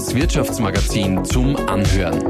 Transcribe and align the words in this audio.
Das 0.00 0.14
Wirtschaftsmagazin 0.14 1.26
zum 1.26 1.56
Anhören. 1.68 2.22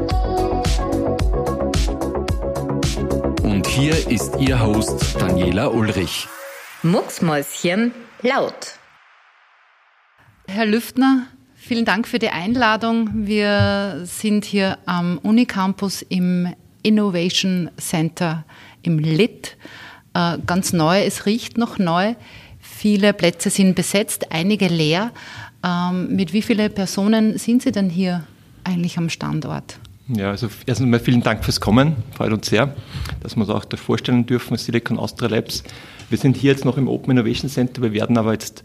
Und 3.43 3.65
hier 3.65 4.09
ist 4.09 4.35
Ihr 4.41 4.61
Host 4.61 5.15
Daniela 5.17 5.69
Ulrich. 5.69 6.27
Mucksmäuschen 6.83 7.93
laut. 8.23 8.73
Herr 10.49 10.65
Lüftner, 10.65 11.27
vielen 11.55 11.85
Dank 11.85 12.09
für 12.09 12.19
die 12.19 12.27
Einladung. 12.27 13.09
Wir 13.13 14.01
sind 14.03 14.43
hier 14.43 14.77
am 14.85 15.17
Unicampus 15.19 16.01
im 16.01 16.53
Innovation 16.83 17.71
Center 17.77 18.43
im 18.81 18.99
LIT. 18.99 19.55
Äh, 20.13 20.39
ganz 20.45 20.73
neu, 20.73 21.05
es 21.05 21.25
riecht 21.25 21.57
noch 21.57 21.79
neu. 21.79 22.15
Viele 22.59 23.13
Plätze 23.13 23.49
sind 23.49 23.75
besetzt, 23.75 24.33
einige 24.33 24.67
leer. 24.67 25.11
Ähm, 25.63 26.15
mit 26.15 26.33
wie 26.33 26.41
vielen 26.41 26.73
Personen 26.73 27.37
sind 27.37 27.61
Sie 27.61 27.71
denn 27.71 27.89
hier 27.89 28.23
eigentlich 28.63 28.97
am 28.97 29.09
Standort? 29.09 29.77
Ja, 30.07 30.31
also 30.31 30.49
erst 30.65 30.81
einmal 30.81 30.99
vielen 30.99 31.21
Dank 31.21 31.43
fürs 31.43 31.61
Kommen. 31.61 31.95
Freut 32.13 32.33
uns 32.33 32.47
sehr, 32.47 32.73
dass 33.21 33.35
wir 33.35 33.41
uns 33.41 33.49
auch 33.49 33.65
da 33.65 33.77
vorstellen 33.77 34.25
dürfen, 34.25 34.57
Silicon 34.57 34.97
Austria 34.97 35.29
Labs. 35.29 35.63
Wir 36.09 36.17
sind 36.17 36.35
hier 36.35 36.51
jetzt 36.51 36.65
noch 36.65 36.77
im 36.77 36.87
Open 36.87 37.11
Innovation 37.11 37.49
Center. 37.49 37.81
Wir 37.81 37.93
werden 37.93 38.17
aber 38.17 38.33
jetzt 38.33 38.63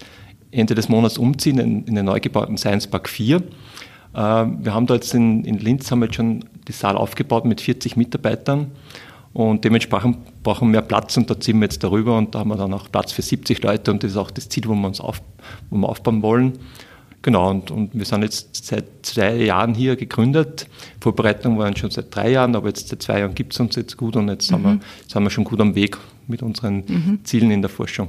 Ende 0.50 0.74
des 0.74 0.88
Monats 0.88 1.18
umziehen 1.18 1.58
in, 1.58 1.84
in 1.84 1.94
den 1.94 2.06
neu 2.06 2.18
gebauten 2.18 2.56
Science 2.56 2.86
Park 2.86 3.08
4. 3.08 3.36
Äh, 3.36 3.42
wir 4.14 4.74
haben 4.74 4.86
da 4.86 4.94
jetzt 4.94 5.14
in, 5.14 5.44
in 5.44 5.58
Linz 5.58 5.90
haben 5.90 6.00
wir 6.00 6.06
jetzt 6.06 6.16
schon 6.16 6.44
die 6.66 6.72
Saal 6.72 6.96
aufgebaut 6.96 7.44
mit 7.44 7.60
40 7.60 7.96
Mitarbeitern 7.96 8.72
und 9.36 9.66
dementsprechend 9.66 10.42
brauchen 10.42 10.68
wir 10.68 10.80
mehr 10.80 10.80
Platz 10.80 11.14
und 11.18 11.28
da 11.28 11.38
ziehen 11.38 11.58
wir 11.58 11.66
jetzt 11.66 11.84
darüber 11.84 12.16
und 12.16 12.34
da 12.34 12.38
haben 12.38 12.48
wir 12.48 12.56
dann 12.56 12.72
auch 12.72 12.90
Platz 12.90 13.12
für 13.12 13.20
70 13.20 13.62
Leute 13.62 13.90
und 13.90 14.02
das 14.02 14.12
ist 14.12 14.16
auch 14.16 14.30
das 14.30 14.48
Ziel, 14.48 14.64
wo 14.66 14.74
wir 14.74 14.86
uns 14.86 14.98
auf, 14.98 15.20
wo 15.68 15.76
wir 15.76 15.90
aufbauen 15.90 16.22
wollen. 16.22 16.54
Genau, 17.20 17.50
und, 17.50 17.70
und 17.70 17.90
wir 17.92 18.06
sind 18.06 18.22
jetzt 18.22 18.64
seit 18.64 18.86
zwei 19.02 19.34
Jahren 19.34 19.74
hier 19.74 19.96
gegründet. 19.96 20.68
Vorbereitungen 21.02 21.58
waren 21.58 21.76
schon 21.76 21.90
seit 21.90 22.14
drei 22.16 22.30
Jahren, 22.30 22.56
aber 22.56 22.68
jetzt 22.68 22.88
seit 22.88 23.02
zwei 23.02 23.18
Jahren 23.18 23.34
gibt 23.34 23.52
es 23.52 23.60
uns 23.60 23.76
jetzt 23.76 23.98
gut 23.98 24.16
und 24.16 24.28
jetzt, 24.28 24.50
mhm. 24.50 24.54
sind, 24.54 24.64
wir, 24.64 24.80
sind 25.06 25.22
wir 25.22 25.30
schon 25.30 25.44
gut 25.44 25.60
am 25.60 25.74
Weg 25.74 25.98
mit 26.28 26.42
unseren 26.42 26.76
mhm. 26.86 27.20
Zielen 27.24 27.50
in 27.50 27.60
der 27.60 27.68
Forschung. 27.68 28.08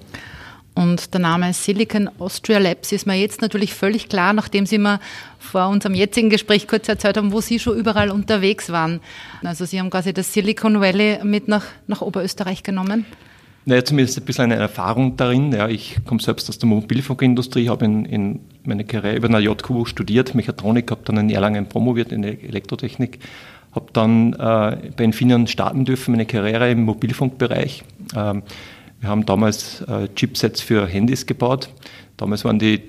Und 0.78 1.16
der 1.16 1.22
Name 1.22 1.54
Silicon 1.54 2.08
Austria 2.20 2.60
Labs 2.60 2.92
ist 2.92 3.08
mir 3.08 3.16
jetzt 3.16 3.42
natürlich 3.42 3.74
völlig 3.74 4.10
klar, 4.10 4.34
nachdem 4.34 4.68
Sie 4.68 4.78
mir 4.78 5.00
vor 5.40 5.70
unserem 5.70 5.96
jetzigen 5.96 6.30
Gespräch 6.30 6.68
kurz 6.68 6.88
erzählt 6.88 7.18
haben, 7.18 7.32
wo 7.32 7.42
Sie 7.42 7.58
schon 7.58 7.76
überall 7.76 8.12
unterwegs 8.12 8.72
waren. 8.72 9.00
Also 9.44 9.66
Sie 9.66 9.80
haben 9.80 9.90
quasi 9.90 10.14
das 10.14 10.32
Silicon 10.34 10.80
Valley 10.80 11.18
mit 11.24 11.48
nach, 11.48 11.64
nach 11.88 12.02
Oberösterreich 12.02 12.62
genommen. 12.62 13.06
Naja, 13.66 13.84
zumindest 13.84 14.20
ein 14.20 14.26
bisschen 14.26 14.44
eine 14.44 14.58
Erfahrung 14.58 15.18
darin. 15.18 15.52
Ja, 15.52 15.68
ich 15.68 15.98
komme 16.06 16.22
selbst 16.22 16.48
aus 16.48 16.60
der 16.60 16.70
Mobilfunkindustrie, 16.70 17.70
habe 17.70 17.86
in, 17.86 18.06
in 18.06 18.40
meine 18.64 18.86
Karriere 18.86 19.16
über 19.16 19.30
einer 19.30 19.40
JQ 19.40 19.88
studiert, 19.88 20.36
Mechatronik, 20.36 20.92
habe 20.92 21.02
dann 21.06 21.18
in 21.18 21.32
Erlangen 21.32 21.66
promoviert 21.66 22.12
in 22.12 22.24
Elektrotechnik, 22.24 23.18
habe 23.74 23.88
dann 23.94 24.34
äh, 24.34 24.92
bei 24.96 25.04
Infineon 25.04 25.48
starten 25.48 25.86
dürfen, 25.86 26.12
meine 26.12 26.28
Karriere 26.28 26.70
im 26.70 26.84
Mobilfunkbereich. 26.84 27.84
Ähm, 28.16 28.44
wir 29.00 29.10
haben 29.10 29.26
damals 29.26 29.82
äh, 29.82 30.08
Chipsets 30.16 30.62
für 30.62 30.88
Handys 30.88 31.26
gebaut. 31.26 31.70
Damals 32.18 32.44
waren 32.46 32.58
die, 32.58 32.82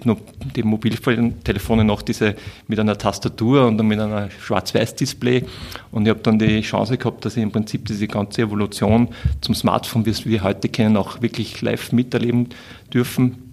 die 0.56 0.62
Mobiltelefone 0.62 1.84
noch 1.84 2.00
diese 2.00 2.34
mit 2.66 2.80
einer 2.80 2.96
Tastatur 2.96 3.66
und 3.66 3.76
mit 3.86 4.00
einer 4.00 4.30
Schwarz-Weiß-Display. 4.30 5.44
Und 5.90 6.06
ich 6.06 6.10
habe 6.10 6.20
dann 6.20 6.38
die 6.38 6.62
Chance 6.62 6.96
gehabt, 6.96 7.26
dass 7.26 7.36
ich 7.36 7.42
im 7.42 7.52
Prinzip 7.52 7.84
diese 7.84 8.08
ganze 8.08 8.42
Evolution 8.42 9.08
zum 9.42 9.54
Smartphone, 9.54 10.06
wie 10.06 10.24
wir 10.24 10.42
heute 10.42 10.70
kennen, 10.70 10.96
auch 10.96 11.20
wirklich 11.20 11.60
live 11.60 11.92
miterleben 11.92 12.48
dürfen. 12.92 13.52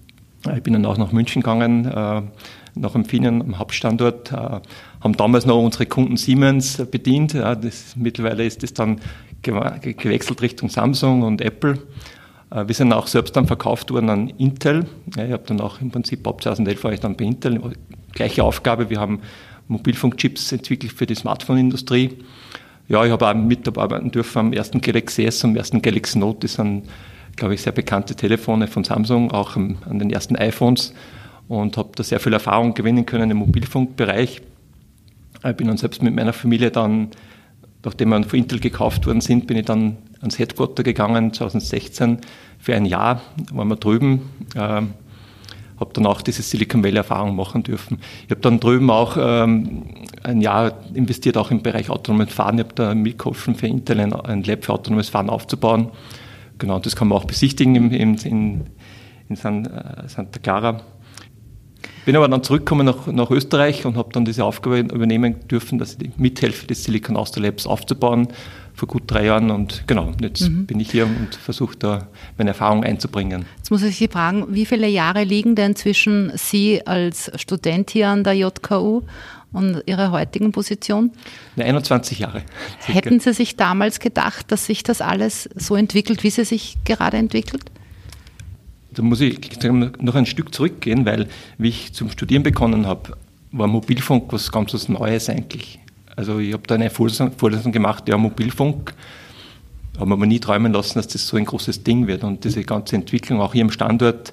Ich 0.56 0.62
bin 0.62 0.72
dann 0.72 0.86
auch 0.86 0.96
nach 0.96 1.12
München 1.12 1.42
gegangen, 1.42 1.84
äh, 1.84 2.22
nach 2.74 2.94
Empfingen 2.94 3.42
am 3.42 3.58
Hauptstandort, 3.58 4.32
äh, 4.32 4.60
haben 5.00 5.16
damals 5.18 5.44
noch 5.44 5.62
unsere 5.62 5.84
Kunden 5.84 6.16
Siemens 6.16 6.78
bedient. 6.90 7.34
Ja, 7.34 7.54
das, 7.54 7.96
mittlerweile 7.96 8.46
ist 8.46 8.62
das 8.62 8.72
dann 8.72 9.00
gewechselt 9.42 10.40
Richtung 10.40 10.70
Samsung 10.70 11.22
und 11.22 11.42
Apple. 11.42 11.78
Äh, 12.50 12.66
wir 12.66 12.74
sind 12.74 12.92
auch 12.92 13.06
selbst 13.06 13.36
dann 13.36 13.46
verkauft 13.46 13.90
worden 13.90 14.10
an 14.10 14.28
Intel. 14.38 14.86
ich 15.16 15.32
habe 15.32 15.44
dann 15.46 15.60
auch 15.60 15.80
im 15.80 15.90
Prinzip 15.90 16.26
ab 16.26 16.42
2011 16.42 16.84
war 16.84 16.92
ich 16.92 17.00
dann 17.00 17.16
bei 17.16 17.24
Intel. 17.24 17.60
Gleiche 18.12 18.44
Aufgabe, 18.44 18.90
wir 18.90 19.00
haben 19.00 19.20
Mobilfunkchips 19.68 20.52
entwickelt 20.52 20.92
für 20.92 21.06
die 21.06 21.14
Smartphone-Industrie. 21.14 22.18
Ja, 22.88 23.04
ich 23.04 23.10
habe 23.10 23.28
auch 23.28 23.34
mitarbeiten 23.34 24.12
dürfen 24.12 24.38
am 24.38 24.52
ersten 24.52 24.80
Galaxy 24.80 25.24
S 25.24 25.42
und 25.42 25.50
am 25.50 25.56
ersten 25.56 25.82
Galaxy 25.82 26.18
Note. 26.18 26.40
Das 26.42 26.54
sind, 26.54 26.84
glaube 27.34 27.54
ich, 27.54 27.62
sehr 27.62 27.72
bekannte 27.72 28.14
Telefone 28.14 28.68
von 28.68 28.84
Samsung, 28.84 29.32
auch 29.32 29.56
an 29.56 29.98
den 29.98 30.10
ersten 30.10 30.36
iPhones. 30.36 30.94
Und 31.48 31.76
habe 31.76 31.90
da 31.96 32.04
sehr 32.04 32.20
viel 32.20 32.32
Erfahrung 32.32 32.74
gewinnen 32.74 33.04
können 33.04 33.30
im 33.30 33.38
Mobilfunkbereich. 33.38 34.40
Ich 35.44 35.56
bin 35.56 35.66
dann 35.66 35.76
selbst 35.76 36.02
mit 36.02 36.14
meiner 36.14 36.32
Familie 36.32 36.70
dann, 36.70 37.08
nachdem 37.84 38.10
wir 38.10 38.22
von 38.22 38.38
Intel 38.38 38.60
gekauft 38.60 39.06
worden 39.06 39.20
sind, 39.20 39.46
bin 39.48 39.56
ich 39.56 39.64
dann 39.64 39.96
ans 40.20 40.38
Headquarter 40.38 40.82
gegangen, 40.82 41.32
2016, 41.32 42.18
für 42.58 42.74
ein 42.74 42.86
Jahr 42.86 43.20
waren 43.52 43.68
wir 43.68 43.76
drüben. 43.76 44.22
Äh, 44.54 44.82
habe 45.78 45.92
dann 45.92 46.06
auch 46.06 46.22
diese 46.22 46.42
Silicon 46.42 46.82
Valley 46.82 46.96
Erfahrung 46.96 47.36
machen 47.36 47.62
dürfen. 47.62 47.98
Ich 48.24 48.30
habe 48.30 48.40
dann 48.40 48.60
drüben 48.60 48.90
auch 48.90 49.16
ähm, 49.18 49.84
ein 50.22 50.40
Jahr 50.40 50.72
investiert, 50.94 51.36
auch 51.36 51.50
im 51.50 51.62
Bereich 51.62 51.90
autonomes 51.90 52.32
Fahren. 52.32 52.58
Ich 52.58 52.64
habe 52.64 52.74
da 52.74 52.94
mitgeholfen, 52.94 53.54
für 53.54 53.66
Intel 53.66 54.00
ein, 54.00 54.12
ein, 54.12 54.42
Lab 54.42 54.64
für 54.64 54.72
autonomes 54.72 55.10
Fahren 55.10 55.28
aufzubauen. 55.28 55.90
Genau, 56.58 56.78
das 56.78 56.96
kann 56.96 57.08
man 57.08 57.18
auch 57.18 57.24
besichtigen 57.24 57.74
im, 57.74 57.90
im, 57.90 58.16
in, 58.24 58.64
in 59.28 59.36
San, 59.36 59.66
äh, 59.66 60.08
Santa 60.08 60.38
Clara. 60.38 60.80
Bin 62.06 62.16
aber 62.16 62.28
dann 62.28 62.42
zurückgekommen 62.42 62.86
nach, 62.86 63.06
nach 63.08 63.30
Österreich 63.30 63.84
und 63.84 63.96
habe 63.96 64.10
dann 64.12 64.24
diese 64.24 64.44
Aufgabe 64.44 64.78
übernehmen 64.78 65.46
dürfen, 65.48 65.78
dass 65.78 65.98
ich 66.00 66.16
mithelfe, 66.16 66.66
das 66.66 66.84
Silicon 66.84 67.16
Austria 67.16 67.46
Labs 67.46 67.66
aufzubauen 67.66 68.28
vor 68.76 68.86
gut 68.86 69.04
drei 69.06 69.24
Jahren 69.24 69.50
und 69.50 69.84
genau, 69.86 70.12
jetzt 70.20 70.42
mhm. 70.42 70.66
bin 70.66 70.78
ich 70.78 70.90
hier 70.90 71.06
und 71.06 71.34
versuche 71.34 71.76
da 71.76 72.08
meine 72.36 72.50
Erfahrung 72.50 72.84
einzubringen. 72.84 73.46
Jetzt 73.56 73.70
muss 73.70 73.82
ich 73.82 73.96
Sie 73.96 74.06
fragen, 74.06 74.46
wie 74.50 74.66
viele 74.66 74.86
Jahre 74.86 75.24
liegen 75.24 75.54
denn 75.54 75.74
zwischen 75.74 76.30
Sie 76.34 76.86
als 76.86 77.32
Student 77.36 77.90
hier 77.90 78.08
an 78.08 78.22
der 78.22 78.34
JKU 78.34 79.02
und 79.52 79.82
Ihrer 79.86 80.10
heutigen 80.10 80.52
Position? 80.52 81.10
21 81.56 82.18
Jahre. 82.18 82.42
Circa. 82.82 82.92
Hätten 82.92 83.20
Sie 83.20 83.32
sich 83.32 83.56
damals 83.56 83.98
gedacht, 83.98 84.52
dass 84.52 84.66
sich 84.66 84.82
das 84.82 85.00
alles 85.00 85.48
so 85.54 85.74
entwickelt, 85.74 86.22
wie 86.22 86.30
sie 86.30 86.44
sich 86.44 86.76
gerade 86.84 87.16
entwickelt? 87.16 87.64
Da 88.92 89.02
muss 89.02 89.20
ich 89.22 89.58
noch 89.62 90.14
ein 90.14 90.26
Stück 90.26 90.54
zurückgehen, 90.54 91.06
weil 91.06 91.28
wie 91.56 91.68
ich 91.68 91.94
zum 91.94 92.10
Studieren 92.10 92.42
begonnen 92.42 92.86
habe, 92.86 93.16
war 93.52 93.66
Mobilfunk 93.68 94.32
was 94.32 94.52
ganz 94.52 94.74
was 94.74 94.90
Neues 94.90 95.30
eigentlich. 95.30 95.78
Also 96.16 96.38
ich 96.38 96.52
habe 96.54 96.62
da 96.66 96.74
eine 96.74 96.90
Vorlesung 96.90 97.72
gemacht, 97.72 98.08
ja, 98.08 98.16
Mobilfunk. 98.16 98.94
Haben 99.98 100.18
wir 100.18 100.26
nie 100.26 100.40
träumen 100.40 100.72
lassen, 100.72 100.98
dass 100.98 101.08
das 101.08 101.26
so 101.26 101.36
ein 101.36 101.44
großes 101.44 101.84
Ding 101.84 102.06
wird. 102.06 102.24
Und 102.24 102.44
diese 102.44 102.64
ganze 102.64 102.96
Entwicklung 102.96 103.40
auch 103.40 103.52
hier 103.52 103.62
im 103.62 103.70
Standort, 103.70 104.32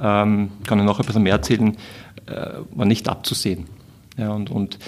ähm, 0.00 0.50
kann 0.66 0.78
ich 0.78 0.84
noch 0.84 0.98
ein 0.98 1.06
bisschen 1.06 1.22
mehr 1.22 1.34
erzählen, 1.34 1.76
äh, 2.26 2.46
war 2.74 2.86
nicht 2.86 3.08
abzusehen. 3.08 3.66
Ja, 4.16 4.30
und, 4.30 4.50
und 4.50 4.78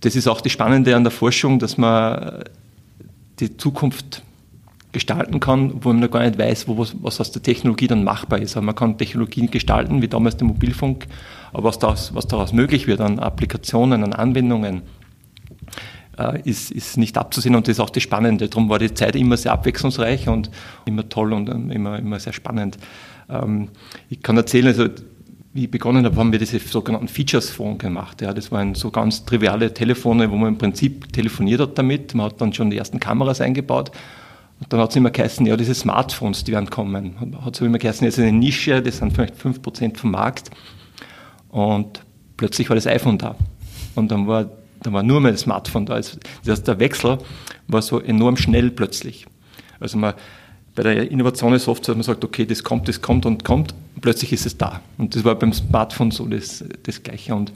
das 0.00 0.16
ist 0.16 0.28
auch 0.28 0.40
das 0.40 0.52
Spannende 0.52 0.96
an 0.96 1.04
der 1.04 1.10
Forschung, 1.10 1.58
dass 1.58 1.76
man 1.76 2.44
die 3.38 3.56
Zukunft 3.56 4.22
gestalten 4.92 5.38
kann, 5.38 5.84
wo 5.84 5.90
man 5.90 6.00
noch 6.00 6.10
gar 6.10 6.24
nicht 6.24 6.38
weiß, 6.38 6.66
wo 6.66 6.78
was, 6.78 6.94
was 7.00 7.20
aus 7.20 7.30
der 7.30 7.42
Technologie 7.42 7.86
dann 7.86 8.02
machbar 8.02 8.40
ist. 8.40 8.56
Aber 8.56 8.66
man 8.66 8.74
kann 8.74 8.98
Technologien 8.98 9.50
gestalten, 9.50 10.02
wie 10.02 10.08
damals 10.08 10.36
der 10.36 10.46
Mobilfunk, 10.46 11.06
aber 11.52 11.64
was 11.64 11.78
daraus, 11.78 12.14
was 12.14 12.26
daraus 12.26 12.52
möglich 12.52 12.86
wird 12.86 13.00
an 13.00 13.18
Applikationen, 13.18 14.02
an 14.02 14.12
Anwendungen, 14.12 14.82
äh, 16.20 16.40
ist, 16.44 16.70
ist 16.70 16.96
nicht 16.96 17.16
abzusehen 17.16 17.54
und 17.54 17.66
das 17.66 17.76
ist 17.76 17.80
auch 17.80 17.90
das 17.90 18.02
Spannende. 18.02 18.48
Darum 18.48 18.68
war 18.68 18.78
die 18.78 18.92
Zeit 18.92 19.16
immer 19.16 19.36
sehr 19.36 19.52
abwechslungsreich 19.52 20.28
und 20.28 20.50
immer 20.84 21.08
toll 21.08 21.32
und 21.32 21.48
ähm, 21.48 21.70
immer, 21.70 21.98
immer 21.98 22.20
sehr 22.20 22.32
spannend. 22.32 22.78
Ähm, 23.28 23.68
ich 24.08 24.22
kann 24.22 24.36
erzählen, 24.36 24.66
also 24.66 24.88
wie 25.52 25.64
ich 25.64 25.70
begonnen 25.70 26.04
habe, 26.04 26.16
haben 26.16 26.30
wir 26.30 26.38
diese 26.38 26.58
sogenannten 26.60 27.08
Features-Phone 27.08 27.78
gemacht. 27.78 28.22
Ja, 28.22 28.32
das 28.32 28.52
waren 28.52 28.74
so 28.74 28.90
ganz 28.90 29.24
triviale 29.24 29.74
Telefone, 29.74 30.30
wo 30.30 30.36
man 30.36 30.50
im 30.50 30.58
Prinzip 30.58 31.12
telefoniert 31.12 31.60
hat 31.60 31.76
damit. 31.76 32.14
Man 32.14 32.26
hat 32.26 32.40
dann 32.40 32.52
schon 32.52 32.70
die 32.70 32.76
ersten 32.76 33.00
Kameras 33.00 33.40
eingebaut. 33.40 33.90
Und 34.60 34.72
dann 34.72 34.78
hat 34.80 34.90
es 34.90 34.96
immer 34.96 35.10
geheißen, 35.10 35.44
ja, 35.46 35.56
diese 35.56 35.74
Smartphones, 35.74 36.44
die 36.44 36.52
werden 36.52 36.70
kommen. 36.70 37.16
Hat 37.44 37.54
es 37.54 37.60
immer 37.62 37.78
geheißen, 37.78 38.04
das 38.06 38.18
ist 38.18 38.22
eine 38.22 38.32
Nische, 38.32 38.80
das 38.80 38.98
sind 38.98 39.12
vielleicht 39.12 39.34
5% 39.34 39.96
vom 39.96 40.12
Markt. 40.12 40.50
Und 41.48 42.02
plötzlich 42.36 42.68
war 42.68 42.76
das 42.76 42.86
iPhone 42.86 43.18
da. 43.18 43.34
Und 43.96 44.12
dann 44.12 44.28
war 44.28 44.46
da 44.82 44.92
war 44.92 45.02
nur 45.02 45.20
mein 45.20 45.36
Smartphone 45.36 45.86
da. 45.86 45.96
Das 45.96 46.18
heißt, 46.46 46.66
der 46.66 46.78
Wechsel 46.78 47.18
war 47.68 47.82
so 47.82 48.00
enorm 48.00 48.36
schnell 48.36 48.70
plötzlich. 48.70 49.26
Also 49.78 49.98
man, 49.98 50.14
bei 50.74 50.82
der 50.82 51.10
Innovation 51.10 51.50
der 51.50 51.60
Software, 51.60 51.94
man 51.94 52.02
sagt, 52.02 52.24
okay, 52.24 52.46
das 52.46 52.62
kommt, 52.62 52.88
das 52.88 53.00
kommt 53.00 53.26
und 53.26 53.44
kommt, 53.44 53.74
und 53.94 54.00
plötzlich 54.00 54.32
ist 54.32 54.46
es 54.46 54.56
da. 54.56 54.80
Und 54.98 55.14
das 55.14 55.24
war 55.24 55.34
beim 55.34 55.52
Smartphone 55.52 56.10
so 56.10 56.26
das, 56.26 56.64
das 56.82 57.02
Gleiche. 57.02 57.34
Und 57.34 57.52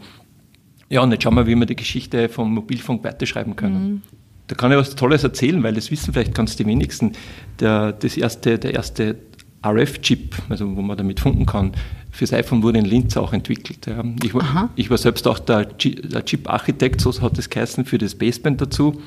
ja, 0.88 1.00
und 1.00 1.12
jetzt 1.12 1.22
schauen 1.22 1.34
wir, 1.34 1.46
wie 1.46 1.54
wir 1.54 1.66
die 1.66 1.76
Geschichte 1.76 2.28
vom 2.28 2.52
Mobilfunk 2.52 3.02
weiterschreiben 3.04 3.56
können. 3.56 3.88
Mhm. 3.88 4.02
Da 4.46 4.54
kann 4.54 4.70
ich 4.70 4.76
was 4.76 4.94
Tolles 4.94 5.24
erzählen, 5.24 5.62
weil 5.62 5.72
das 5.72 5.90
wissen 5.90 6.12
vielleicht 6.12 6.34
ganz 6.34 6.56
die 6.56 6.66
wenigsten. 6.66 7.12
Der, 7.60 7.92
das 7.92 8.16
erste, 8.16 8.58
der 8.58 8.74
erste 8.74 9.16
RF-Chip, 9.64 10.34
also 10.50 10.76
wo 10.76 10.82
man 10.82 10.98
damit 10.98 11.20
funken 11.20 11.46
kann, 11.46 11.72
fürs 12.14 12.32
iPhone 12.32 12.62
wurde 12.62 12.78
in 12.78 12.84
Linz 12.84 13.16
auch 13.16 13.32
entwickelt. 13.32 13.88
Ich, 14.22 14.34
war, 14.34 14.70
ich, 14.76 14.88
war, 14.88 14.98
selbst 14.98 15.26
auch 15.26 15.40
der, 15.40 15.64
der 15.64 16.24
Chip-Architekt, 16.24 17.00
so 17.00 17.20
hat 17.20 17.36
es 17.38 17.50
geheißen, 17.50 17.84
für 17.84 17.98
das 17.98 18.14
Baseband 18.14 18.60
dazu. 18.60 19.02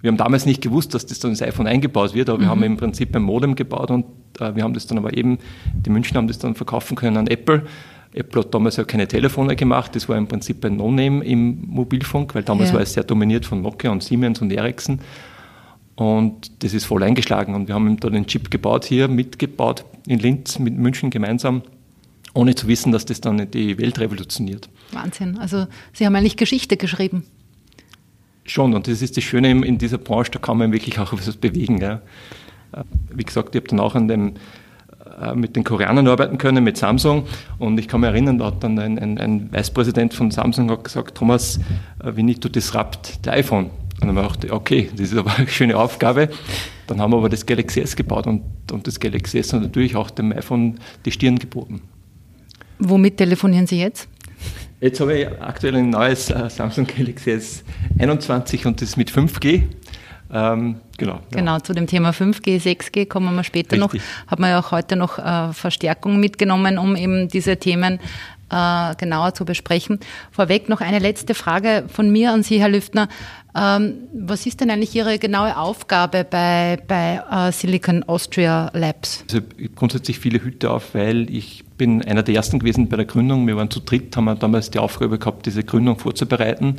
Wir 0.00 0.08
haben 0.08 0.16
damals 0.16 0.46
nicht 0.46 0.62
gewusst, 0.62 0.94
dass 0.94 1.04
das 1.04 1.18
dann 1.18 1.32
ins 1.32 1.42
iPhone 1.42 1.66
eingebaut 1.66 2.14
wird, 2.14 2.28
aber 2.28 2.38
mhm. 2.38 2.42
wir 2.42 2.48
haben 2.50 2.62
im 2.62 2.76
Prinzip 2.76 3.16
ein 3.16 3.22
Modem 3.22 3.56
gebaut 3.56 3.90
und 3.90 4.04
äh, 4.38 4.54
wir 4.54 4.62
haben 4.62 4.72
das 4.72 4.86
dann 4.86 4.98
aber 4.98 5.16
eben, 5.16 5.38
die 5.74 5.90
München 5.90 6.16
haben 6.16 6.28
das 6.28 6.38
dann 6.38 6.54
verkaufen 6.54 6.94
können 6.94 7.16
an 7.16 7.26
Apple. 7.26 7.64
Apple 8.12 8.42
hat 8.42 8.54
damals 8.54 8.76
ja 8.76 8.84
keine 8.84 9.08
Telefone 9.08 9.56
gemacht, 9.56 9.96
das 9.96 10.08
war 10.08 10.16
im 10.16 10.28
Prinzip 10.28 10.64
ein 10.64 10.76
No-Name 10.76 11.24
im 11.24 11.64
Mobilfunk, 11.66 12.36
weil 12.36 12.44
damals 12.44 12.68
ja. 12.68 12.76
war 12.76 12.82
es 12.82 12.92
sehr 12.92 13.02
dominiert 13.02 13.46
von 13.46 13.62
Nokia 13.62 13.90
und 13.90 14.02
Siemens 14.04 14.40
und 14.40 14.52
Ericsson. 14.52 15.00
Und 15.96 16.62
das 16.62 16.74
ist 16.74 16.84
voll 16.84 17.02
eingeschlagen. 17.02 17.54
Und 17.54 17.68
wir 17.68 17.74
haben 17.74 17.98
da 17.98 18.10
den 18.10 18.26
Chip 18.26 18.50
gebaut, 18.50 18.84
hier 18.84 19.08
mitgebaut 19.08 19.84
in 20.06 20.18
Linz 20.18 20.58
mit 20.58 20.76
München 20.76 21.10
gemeinsam, 21.10 21.62
ohne 22.34 22.54
zu 22.54 22.68
wissen, 22.68 22.92
dass 22.92 23.06
das 23.06 23.20
dann 23.20 23.50
die 23.50 23.78
Welt 23.78 23.98
revolutioniert. 23.98 24.68
Wahnsinn. 24.92 25.38
Also 25.38 25.66
Sie 25.92 26.04
haben 26.04 26.14
eigentlich 26.14 26.36
Geschichte 26.36 26.76
geschrieben. 26.76 27.24
Schon, 28.44 28.74
und 28.74 28.86
das 28.88 29.00
ist 29.00 29.16
das 29.16 29.24
Schöne 29.24 29.50
in 29.50 29.78
dieser 29.78 29.98
Branche, 29.98 30.32
da 30.32 30.38
kann 30.38 30.58
man 30.58 30.72
wirklich 30.72 30.98
auch 30.98 31.12
etwas 31.14 31.36
bewegen. 31.36 31.78
Ja. 31.78 32.02
Äh, 32.72 32.82
wie 33.14 33.24
gesagt, 33.24 33.54
ich 33.54 33.60
habe 33.60 33.68
dann 33.68 33.80
auch 33.80 33.94
an 33.94 34.08
dem, 34.08 34.34
äh, 35.20 35.34
mit 35.34 35.56
den 35.56 35.64
Koreanern 35.64 36.06
arbeiten 36.08 36.36
können, 36.36 36.62
mit 36.64 36.76
Samsung. 36.76 37.26
Und 37.58 37.78
ich 37.78 37.88
kann 37.88 38.00
mich 38.00 38.10
erinnern, 38.10 38.38
da 38.38 38.46
hat 38.46 38.62
dann 38.62 38.78
ein, 38.78 38.98
ein, 38.98 39.18
ein 39.18 39.52
Vicepräsident 39.52 40.12
von 40.12 40.30
Samsung 40.30 40.70
hat 40.70 40.84
gesagt, 40.84 41.16
Thomas, 41.16 41.58
we 42.02 42.22
need 42.22 42.40
to 42.40 42.48
disrupt 42.48 43.20
the 43.24 43.30
iPhone. 43.30 43.70
Und 44.00 44.08
dann 44.08 44.08
haben 44.08 44.16
wir 44.16 44.32
gedacht, 44.32 44.50
okay, 44.50 44.90
das 44.92 45.12
ist 45.12 45.16
aber 45.16 45.34
eine 45.36 45.46
schöne 45.48 45.76
Aufgabe. 45.76 46.28
Dann 46.86 47.00
haben 47.00 47.12
wir 47.12 47.18
aber 47.18 47.28
das 47.30 47.46
Galaxy 47.46 47.80
S 47.80 47.96
gebaut 47.96 48.26
und, 48.26 48.42
und 48.70 48.86
das 48.86 49.00
Galaxy 49.00 49.38
S 49.38 49.52
hat 49.52 49.62
natürlich 49.62 49.96
auch 49.96 50.10
dem 50.10 50.32
iPhone 50.32 50.78
die 51.06 51.12
Stirn 51.12 51.38
geboten. 51.38 51.80
Womit 52.78 53.16
telefonieren 53.16 53.66
Sie 53.66 53.80
jetzt? 53.80 54.08
Jetzt 54.80 55.00
habe 55.00 55.18
ich 55.18 55.28
aktuell 55.40 55.76
ein 55.76 55.90
neues 55.90 56.30
äh, 56.30 56.50
Samsung 56.50 56.86
Galaxy 56.86 57.30
S21 57.98 58.66
und 58.66 58.82
das 58.82 58.96
mit 58.96 59.10
5G. 59.10 59.62
Ähm, 60.32 60.80
genau. 60.98 61.14
Ja. 61.14 61.38
Genau, 61.38 61.58
zu 61.60 61.72
dem 61.74 61.86
Thema 61.86 62.10
5G, 62.10 62.60
6G 62.60 63.06
kommen 63.06 63.34
wir 63.36 63.44
später 63.44 63.76
Richtig. 63.76 64.02
noch. 64.02 64.30
Hat 64.30 64.40
man 64.40 64.50
ja 64.50 64.58
auch 64.58 64.72
heute 64.72 64.96
noch 64.96 65.18
äh, 65.18 65.52
Verstärkung 65.52 66.18
mitgenommen, 66.18 66.78
um 66.78 66.96
eben 66.96 67.28
diese 67.28 67.56
Themen 67.56 68.00
äh, 68.54 68.94
genauer 68.96 69.34
zu 69.34 69.44
besprechen. 69.44 69.98
Vorweg 70.30 70.68
noch 70.68 70.80
eine 70.80 71.00
letzte 71.00 71.34
Frage 71.34 71.84
von 71.88 72.10
mir 72.10 72.32
an 72.32 72.42
Sie, 72.42 72.60
Herr 72.60 72.68
Lüftner. 72.68 73.08
Ähm, 73.56 73.94
was 74.12 74.46
ist 74.46 74.60
denn 74.60 74.70
eigentlich 74.70 74.94
Ihre 74.94 75.18
genaue 75.18 75.56
Aufgabe 75.56 76.24
bei, 76.24 76.78
bei 76.86 77.22
äh, 77.30 77.52
Silicon 77.52 78.02
Austria 78.04 78.70
Labs? 78.74 79.24
Also 79.28 79.42
ich 79.56 79.64
habe 79.64 79.74
grundsätzlich 79.74 80.18
viele 80.18 80.42
Hüte 80.42 80.70
auf, 80.70 80.94
weil 80.94 81.30
ich 81.30 81.64
bin 81.76 82.02
einer 82.02 82.22
der 82.22 82.34
ersten 82.34 82.58
gewesen 82.58 82.88
bei 82.88 82.96
der 82.96 83.06
Gründung. 83.06 83.46
Wir 83.46 83.56
waren 83.56 83.70
zu 83.70 83.80
dritt, 83.80 84.16
haben 84.16 84.24
wir 84.24 84.34
damals 84.34 84.70
die 84.70 84.78
Aufgabe 84.78 85.18
gehabt, 85.18 85.46
diese 85.46 85.62
Gründung 85.62 85.98
vorzubereiten. 85.98 86.76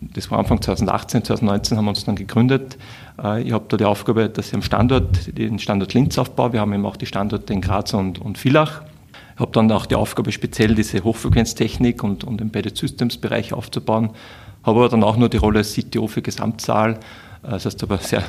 Das 0.00 0.30
war 0.30 0.38
Anfang 0.38 0.60
2018, 0.60 1.24
2019 1.24 1.78
haben 1.78 1.84
wir 1.86 1.90
uns 1.90 2.04
dann 2.04 2.16
gegründet. 2.16 2.76
Äh, 3.22 3.42
ich 3.42 3.52
habe 3.52 3.64
da 3.68 3.76
die 3.76 3.84
Aufgabe, 3.84 4.28
dass 4.28 4.48
ich 4.48 4.54
am 4.54 4.62
Standort, 4.62 5.36
den 5.36 5.58
Standort 5.58 5.94
Linz 5.94 6.18
aufbaue. 6.18 6.52
Wir 6.52 6.60
haben 6.60 6.72
eben 6.72 6.86
auch 6.86 6.96
die 6.96 7.06
Standorte 7.06 7.52
in 7.52 7.60
Graz 7.60 7.94
und, 7.94 8.18
und 8.18 8.38
Villach. 8.38 8.82
Habe 9.36 9.52
dann 9.52 9.70
auch 9.70 9.86
die 9.86 9.94
Aufgabe, 9.94 10.32
speziell 10.32 10.74
diese 10.74 11.04
Hochfrequenztechnik 11.04 12.02
und, 12.02 12.24
und 12.24 12.40
Embedded 12.40 12.76
Systems 12.76 13.18
Bereich 13.18 13.52
aufzubauen. 13.52 14.10
Habe 14.62 14.80
aber 14.80 14.88
dann 14.88 15.04
auch 15.04 15.16
nur 15.16 15.28
die 15.28 15.36
Rolle 15.36 15.62
CTO 15.62 16.06
für 16.06 16.22
Gesamtzahl. 16.22 16.94
Äh, 17.42 17.50
das 17.50 17.66
heißt 17.66 17.82
aber 17.82 17.98
sehr 17.98 18.24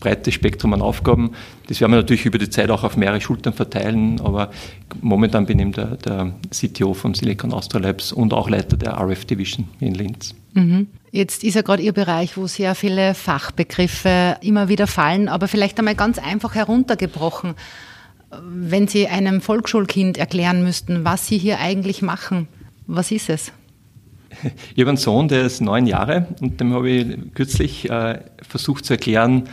breites 0.00 0.34
Spektrum 0.34 0.72
an 0.74 0.82
Aufgaben. 0.82 1.32
Das 1.66 1.80
werden 1.80 1.92
wir 1.92 1.96
natürlich 1.96 2.26
über 2.26 2.38
die 2.38 2.50
Zeit 2.50 2.70
auch 2.70 2.84
auf 2.84 2.96
mehrere 2.96 3.20
Schultern 3.20 3.52
verteilen, 3.52 4.20
aber 4.20 4.50
momentan 5.00 5.46
bin 5.46 5.58
ich 5.58 5.74
der, 5.74 5.96
der 5.96 6.32
CTO 6.50 6.94
von 6.94 7.14
Silicon 7.14 7.52
Austria 7.52 7.94
und 8.14 8.32
auch 8.32 8.48
Leiter 8.48 8.76
der 8.76 8.98
RF 9.00 9.24
Division 9.24 9.68
in 9.80 9.94
Linz. 9.94 10.34
Mhm. 10.54 10.86
Jetzt 11.10 11.42
ist 11.42 11.54
ja 11.54 11.62
gerade 11.62 11.82
Ihr 11.82 11.92
Bereich, 11.92 12.36
wo 12.36 12.46
sehr 12.46 12.74
viele 12.74 13.14
Fachbegriffe 13.14 14.36
immer 14.42 14.68
wieder 14.68 14.86
fallen, 14.86 15.28
aber 15.28 15.48
vielleicht 15.48 15.78
einmal 15.78 15.94
ganz 15.94 16.18
einfach 16.18 16.54
heruntergebrochen 16.54 17.54
wenn 18.30 18.88
Sie 18.88 19.08
einem 19.08 19.40
Volksschulkind 19.40 20.18
erklären 20.18 20.62
müssten, 20.62 21.04
was 21.04 21.26
Sie 21.26 21.38
hier 21.38 21.58
eigentlich 21.60 22.02
machen, 22.02 22.48
was 22.86 23.10
ist 23.10 23.28
es? 23.28 23.52
Ich 24.74 24.80
habe 24.80 24.90
einen 24.90 24.98
Sohn, 24.98 25.28
der 25.28 25.42
ist 25.42 25.60
neun 25.60 25.86
Jahre 25.86 26.28
und 26.40 26.60
dem 26.60 26.72
habe 26.72 26.90
ich 26.90 27.34
kürzlich 27.34 27.90
äh, 27.90 28.20
versucht 28.46 28.84
zu 28.84 28.92
erklären, 28.92 29.44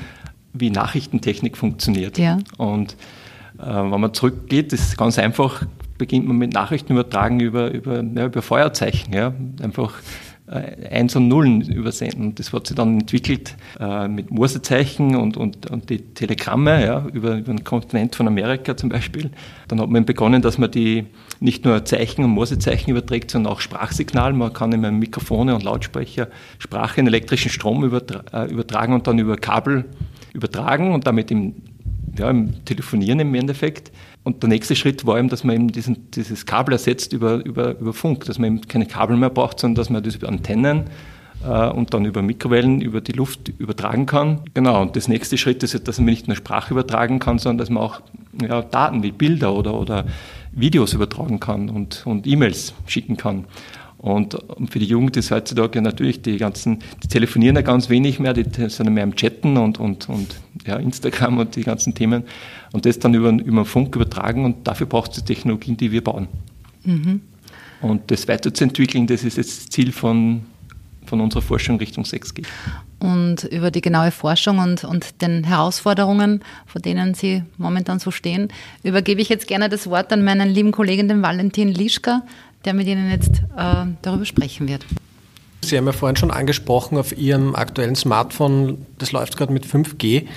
wie 0.53 0.69
Nachrichtentechnik 0.69 1.57
funktioniert. 1.57 2.17
Ja. 2.17 2.39
Und 2.57 2.95
äh, 3.57 3.65
wenn 3.65 4.01
man 4.01 4.13
zurückgeht, 4.13 4.73
ist 4.73 4.97
ganz 4.97 5.17
einfach, 5.17 5.65
beginnt 5.97 6.27
man 6.27 6.37
mit 6.37 6.53
Nachrichten 6.53 6.93
übertragen 6.93 7.39
über, 7.39 7.71
über, 7.71 8.03
ja, 8.03 8.25
über 8.25 8.41
Feuerzeichen. 8.41 9.13
Ja. 9.13 9.33
Einfach 9.61 9.93
Eins 10.47 11.15
und 11.15 11.27
Nullen 11.27 11.61
übersenden. 11.61 12.35
Das 12.35 12.53
hat 12.53 12.67
sich 12.67 12.75
dann 12.75 12.99
entwickelt 12.99 13.55
äh, 13.79 14.07
mit 14.07 14.29
Morsezeichen 14.29 15.15
und, 15.15 15.37
und, 15.37 15.71
und 15.71 15.89
die 15.89 15.97
Telegramme 16.13 16.85
ja, 16.85 17.05
über, 17.13 17.37
über 17.37 17.51
den 17.51 17.63
Kontinent 17.63 18.15
von 18.15 18.27
Amerika 18.27 18.77
zum 18.77 18.89
Beispiel. 18.89 19.31
Dann 19.67 19.81
hat 19.81 19.89
man 19.89 20.05
begonnen, 20.05 20.43
dass 20.43 20.59
man 20.59 20.69
die 20.69 21.07
nicht 21.39 21.65
nur 21.65 21.83
Zeichen 21.85 22.23
und 22.23 22.29
Morsezeichen 22.29 22.91
überträgt, 22.91 23.31
sondern 23.31 23.53
auch 23.53 23.59
Sprachsignal. 23.59 24.33
Man 24.33 24.53
kann 24.53 24.71
einem 24.71 24.99
Mikrofone 24.99 25.55
und 25.55 25.63
Lautsprecher 25.63 26.27
Sprache 26.59 27.01
in 27.01 27.07
elektrischen 27.07 27.49
Strom 27.49 27.83
übertra 27.83 28.23
äh, 28.31 28.51
übertragen 28.51 28.93
und 28.93 29.07
dann 29.07 29.17
über 29.17 29.37
Kabel 29.37 29.85
übertragen 30.33 30.93
und 30.93 31.07
damit 31.07 31.31
im, 31.31 31.55
ja, 32.17 32.29
im 32.29 32.65
Telefonieren 32.65 33.19
im 33.19 33.33
Endeffekt. 33.35 33.91
Und 34.23 34.41
der 34.41 34.49
nächste 34.49 34.75
Schritt 34.75 35.05
war 35.05 35.19
eben, 35.19 35.29
dass 35.29 35.43
man 35.43 35.55
eben 35.55 35.71
diesen, 35.71 36.11
dieses 36.11 36.45
Kabel 36.45 36.73
ersetzt 36.73 37.13
über, 37.13 37.45
über, 37.45 37.77
über 37.77 37.93
Funk, 37.93 38.25
dass 38.25 38.39
man 38.39 38.57
eben 38.57 38.67
keine 38.67 38.85
Kabel 38.85 39.17
mehr 39.17 39.29
braucht, 39.29 39.59
sondern 39.59 39.75
dass 39.75 39.89
man 39.89 40.03
das 40.03 40.15
über 40.15 40.27
Antennen 40.27 40.85
äh, 41.43 41.69
und 41.69 41.93
dann 41.93 42.05
über 42.05 42.21
Mikrowellen 42.21 42.81
über 42.81 43.01
die 43.01 43.11
Luft 43.11 43.49
übertragen 43.59 44.05
kann. 44.05 44.41
Genau, 44.53 44.81
und 44.81 44.95
das 44.95 45.07
nächste 45.07 45.37
Schritt 45.37 45.63
ist, 45.63 45.87
dass 45.87 45.97
man 45.99 46.05
nicht 46.05 46.27
nur 46.27 46.35
Sprache 46.35 46.73
übertragen 46.73 47.19
kann, 47.19 47.37
sondern 47.37 47.59
dass 47.59 47.69
man 47.69 47.83
auch 47.83 48.01
ja, 48.41 48.61
Daten 48.61 49.03
wie 49.03 49.11
Bilder 49.11 49.53
oder, 49.53 49.75
oder 49.75 50.05
Videos 50.51 50.93
übertragen 50.93 51.39
kann 51.39 51.69
und, 51.69 52.05
und 52.05 52.25
E-Mails 52.25 52.73
schicken 52.87 53.17
kann. 53.17 53.45
Und 53.97 54.37
für 54.69 54.79
die 54.79 54.85
Jugend 54.85 55.17
ist 55.17 55.31
heutzutage 55.31 55.81
natürlich 55.81 56.21
die 56.21 56.37
ganzen, 56.37 56.79
die 57.01 57.07
telefonieren 57.07 57.55
ja 57.55 57.61
ganz 57.61 57.89
wenig 57.89 58.19
mehr, 58.19 58.33
die 58.33 58.45
sind 58.69 58.93
mehr 58.93 59.03
im 59.03 59.15
Chatten 59.15 59.57
und, 59.57 59.79
und, 59.79 60.09
und 60.09 60.35
ja, 60.65 60.75
Instagram 60.75 61.39
und 61.39 61.55
die 61.55 61.63
ganzen 61.63 61.95
Themen. 61.95 62.23
Und 62.71 62.85
das 62.85 62.99
dann 62.99 63.13
über, 63.13 63.31
über 63.31 63.65
Funk 63.65 63.95
übertragen 63.95 64.45
und 64.45 64.67
dafür 64.67 64.85
braucht 64.85 65.11
es 65.11 65.23
die 65.23 65.33
Technologien, 65.33 65.77
die 65.77 65.91
wir 65.91 66.03
bauen. 66.03 66.27
Mhm. 66.83 67.21
Und 67.81 68.11
das 68.11 68.27
weiterzuentwickeln, 68.27 69.07
das 69.07 69.23
ist 69.23 69.37
jetzt 69.37 69.59
das 69.59 69.69
Ziel 69.69 69.91
von, 69.91 70.41
von 71.05 71.21
unserer 71.21 71.41
Forschung 71.41 71.77
Richtung 71.77 72.03
6G. 72.03 72.45
Und 72.99 73.43
über 73.45 73.71
die 73.71 73.81
genaue 73.81 74.11
Forschung 74.11 74.59
und, 74.59 74.83
und 74.83 75.21
den 75.21 75.43
Herausforderungen, 75.43 76.41
vor 76.65 76.81
denen 76.81 77.13
Sie 77.13 77.43
momentan 77.57 77.99
so 77.99 78.09
stehen, 78.09 78.47
übergebe 78.83 79.21
ich 79.21 79.29
jetzt 79.29 79.47
gerne 79.47 79.69
das 79.69 79.89
Wort 79.89 80.11
an 80.13 80.23
meinen 80.23 80.49
lieben 80.49 80.71
Kollegen, 80.71 81.07
den 81.07 81.21
Valentin 81.21 81.73
Lischka, 81.73 82.23
der 82.65 82.73
mit 82.73 82.87
Ihnen 82.87 83.09
jetzt 83.09 83.43
äh, 83.57 83.85
darüber 84.01 84.25
sprechen 84.25 84.67
wird. 84.67 84.85
Sie 85.61 85.77
haben 85.77 85.85
ja 85.87 85.93
vorhin 85.93 86.15
schon 86.15 86.31
angesprochen, 86.31 86.97
auf 86.97 87.17
Ihrem 87.17 87.55
aktuellen 87.55 87.95
Smartphone, 87.95 88.85
das 88.99 89.11
läuft 89.11 89.37
gerade 89.37 89.51
mit 89.51 89.65
5G. 89.65 90.27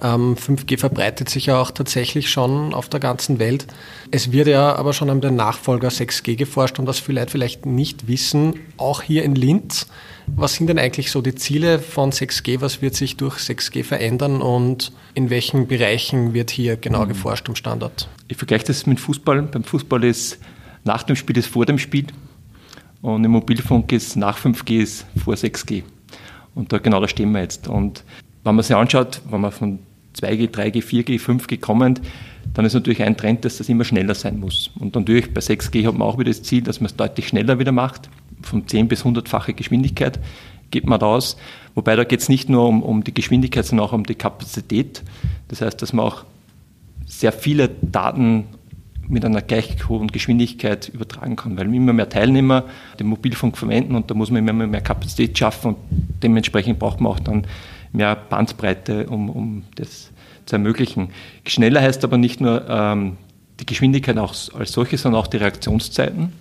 Ähm, 0.00 0.36
5G 0.36 0.78
verbreitet 0.78 1.28
sich 1.28 1.46
ja 1.46 1.60
auch 1.60 1.72
tatsächlich 1.72 2.30
schon 2.30 2.72
auf 2.72 2.88
der 2.88 3.00
ganzen 3.00 3.40
Welt. 3.40 3.66
Es 4.12 4.30
wird 4.30 4.46
ja 4.46 4.76
aber 4.76 4.92
schon 4.92 5.10
an 5.10 5.20
den 5.20 5.34
Nachfolger 5.34 5.88
6G 5.88 6.36
geforscht 6.36 6.78
und 6.78 6.86
was 6.86 7.00
viele 7.00 7.20
Leute 7.20 7.32
vielleicht 7.32 7.66
nicht 7.66 8.06
wissen, 8.06 8.54
auch 8.76 9.02
hier 9.02 9.24
in 9.24 9.34
Linz. 9.34 9.88
Was 10.28 10.54
sind 10.54 10.68
denn 10.68 10.78
eigentlich 10.78 11.10
so 11.10 11.22
die 11.22 11.34
Ziele 11.34 11.80
von 11.80 12.12
6G? 12.12 12.60
Was 12.60 12.80
wird 12.80 12.94
sich 12.94 13.16
durch 13.16 13.38
6G 13.38 13.82
verändern 13.82 14.40
und 14.40 14.92
in 15.14 15.30
welchen 15.30 15.66
Bereichen 15.66 16.34
wird 16.34 16.50
hier 16.50 16.76
genau 16.76 17.04
mhm. 17.04 17.08
geforscht 17.08 17.48
am 17.48 17.56
Standort? 17.56 18.08
Ich 18.28 18.36
vergleiche 18.36 18.66
das 18.66 18.86
mit 18.86 19.00
Fußball. 19.00 19.42
Beim 19.42 19.64
Fußball 19.64 20.04
ist 20.04 20.38
nach 20.84 21.02
dem 21.02 21.16
Spiel 21.16 21.36
ist 21.36 21.48
vor 21.48 21.66
dem 21.66 21.78
Spiel 21.78 22.06
und 23.02 23.24
im 23.24 23.30
Mobilfunk 23.32 23.92
ist 23.92 24.16
nach 24.16 24.38
5G 24.38 24.80
ist 24.80 25.06
vor 25.22 25.34
6G. 25.34 25.82
Und 26.54 26.72
da 26.72 26.78
genau 26.78 27.00
da 27.00 27.08
stehen 27.08 27.32
wir 27.32 27.40
jetzt. 27.40 27.68
Und 27.68 28.04
wenn 28.44 28.54
man 28.54 28.64
sich 28.64 28.74
anschaut, 28.74 29.20
wenn 29.30 29.40
man 29.40 29.52
von 29.52 29.78
2G, 30.16 30.50
3G, 30.50 30.82
4G, 30.82 31.20
5G 31.20 31.60
kommt, 31.60 32.00
dann 32.54 32.64
ist 32.64 32.74
natürlich 32.74 33.02
ein 33.02 33.16
Trend, 33.16 33.44
dass 33.44 33.58
das 33.58 33.68
immer 33.68 33.84
schneller 33.84 34.14
sein 34.14 34.40
muss. 34.40 34.70
Und 34.78 34.94
natürlich 34.94 35.32
bei 35.32 35.40
6G 35.40 35.86
hat 35.86 35.94
man 35.94 36.08
auch 36.08 36.18
wieder 36.18 36.30
das 36.30 36.42
Ziel, 36.42 36.62
dass 36.62 36.80
man 36.80 36.86
es 36.86 36.96
deutlich 36.96 37.28
schneller 37.28 37.58
wieder 37.58 37.72
macht. 37.72 38.08
Von 38.42 38.66
10 38.66 38.88
bis 38.88 39.04
100-fache 39.04 39.52
Geschwindigkeit 39.52 40.18
geht 40.70 40.86
man 40.86 41.00
raus. 41.00 41.36
Wobei 41.74 41.94
da 41.94 42.04
geht 42.04 42.20
es 42.20 42.28
nicht 42.28 42.48
nur 42.48 42.66
um, 42.66 42.82
um 42.82 43.04
die 43.04 43.14
Geschwindigkeit, 43.14 43.64
sondern 43.64 43.86
auch 43.86 43.92
um 43.92 44.04
die 44.04 44.14
Kapazität. 44.14 45.02
Das 45.48 45.60
heißt, 45.60 45.80
dass 45.80 45.92
man 45.92 46.06
auch 46.06 46.24
sehr 47.06 47.32
viele 47.32 47.70
Daten 47.82 48.44
mit 49.08 49.24
einer 49.24 49.42
gleich 49.42 49.88
hohen 49.88 50.08
Geschwindigkeit 50.08 50.88
übertragen 50.88 51.36
kann, 51.36 51.56
weil 51.56 51.72
immer 51.74 51.92
mehr 51.92 52.08
Teilnehmer 52.08 52.64
den 52.98 53.06
Mobilfunk 53.06 53.56
verwenden 53.56 53.94
und 53.94 54.10
da 54.10 54.14
muss 54.14 54.30
man 54.30 54.46
immer 54.46 54.66
mehr 54.66 54.80
Kapazität 54.80 55.36
schaffen 55.38 55.74
und 55.74 55.76
dementsprechend 56.22 56.78
braucht 56.78 57.00
man 57.00 57.12
auch 57.12 57.20
dann 57.20 57.46
mehr 57.92 58.14
Bandbreite, 58.16 59.06
um, 59.06 59.30
um 59.30 59.62
das 59.76 60.10
zu 60.46 60.56
ermöglichen. 60.56 61.08
Schneller 61.46 61.80
heißt 61.80 62.04
aber 62.04 62.18
nicht 62.18 62.40
nur 62.40 62.68
ähm, 62.68 63.16
die 63.60 63.66
Geschwindigkeit 63.66 64.18
auch 64.18 64.34
als 64.54 64.72
solches, 64.72 65.02
sondern 65.02 65.20
auch 65.20 65.26
die 65.26 65.38
Reaktionszeiten. 65.38 66.32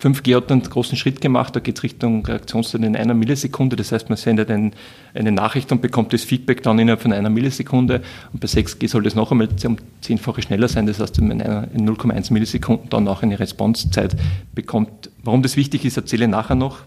5G 0.00 0.36
hat 0.36 0.50
einen 0.50 0.62
großen 0.62 0.98
Schritt 0.98 1.20
gemacht, 1.20 1.54
da 1.54 1.60
geht 1.60 1.78
es 1.78 1.82
Richtung 1.82 2.26
Reaktionszeit 2.26 2.82
in 2.82 2.96
einer 2.96 3.14
Millisekunde. 3.14 3.76
Das 3.76 3.92
heißt, 3.92 4.08
man 4.08 4.16
sendet 4.16 4.50
ein, 4.50 4.72
eine 5.14 5.32
Nachricht 5.32 5.70
und 5.72 5.80
bekommt 5.80 6.12
das 6.12 6.24
Feedback 6.24 6.62
dann 6.62 6.78
innerhalb 6.78 7.00
von 7.00 7.12
einer 7.12 7.30
Millisekunde. 7.30 8.02
Und 8.32 8.40
bei 8.40 8.46
6G 8.46 8.88
soll 8.88 9.04
das 9.04 9.14
noch 9.14 9.30
einmal 9.30 9.48
um 9.64 9.76
zehnfache 10.00 10.42
schneller 10.42 10.68
sein. 10.68 10.86
Das 10.86 11.00
heißt, 11.00 11.18
in, 11.18 11.30
in 11.30 11.40
0,1 11.40 12.32
Millisekunden 12.32 12.90
dann 12.90 13.08
auch 13.08 13.22
eine 13.22 13.38
Responsezeit 13.38 14.16
bekommt. 14.54 15.10
Warum 15.22 15.42
das 15.42 15.56
wichtig 15.56 15.84
ist, 15.84 15.96
erzähle 15.96 16.24
ich 16.24 16.30
nachher 16.30 16.56
noch. 16.56 16.80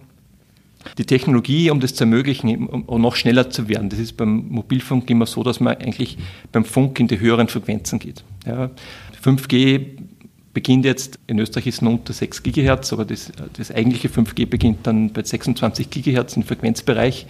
Die 0.98 1.06
Technologie, 1.06 1.70
um 1.70 1.80
das 1.80 1.96
zu 1.96 2.04
ermöglichen, 2.04 2.68
um 2.68 3.02
noch 3.02 3.16
schneller 3.16 3.50
zu 3.50 3.68
werden, 3.68 3.90
das 3.90 4.00
ist 4.00 4.16
beim 4.16 4.48
Mobilfunk 4.50 5.10
immer 5.10 5.26
so, 5.26 5.44
dass 5.44 5.60
man 5.60 5.76
eigentlich 5.78 6.18
beim 6.52 6.66
Funk 6.66 7.00
in 7.00 7.08
die 7.08 7.20
höheren 7.20 7.48
Frequenzen 7.48 8.00
geht. 8.00 8.24
Ja, 8.46 8.70
5G 9.24 9.98
beginnt 10.58 10.86
jetzt, 10.86 11.20
in 11.28 11.38
Österreich 11.38 11.68
ist 11.68 11.84
es 11.84 11.88
unter 11.88 12.14
6 12.14 12.42
GHz, 12.42 12.92
aber 12.92 13.06
das, 13.06 13.32
das 13.54 13.70
eigentliche 13.70 14.08
5G 14.08 14.48
beginnt 14.48 14.88
dann 14.88 15.14
bei 15.14 15.22
26 15.22 15.88
GHz 15.92 16.36
im 16.36 16.42
Frequenzbereich. 16.42 17.28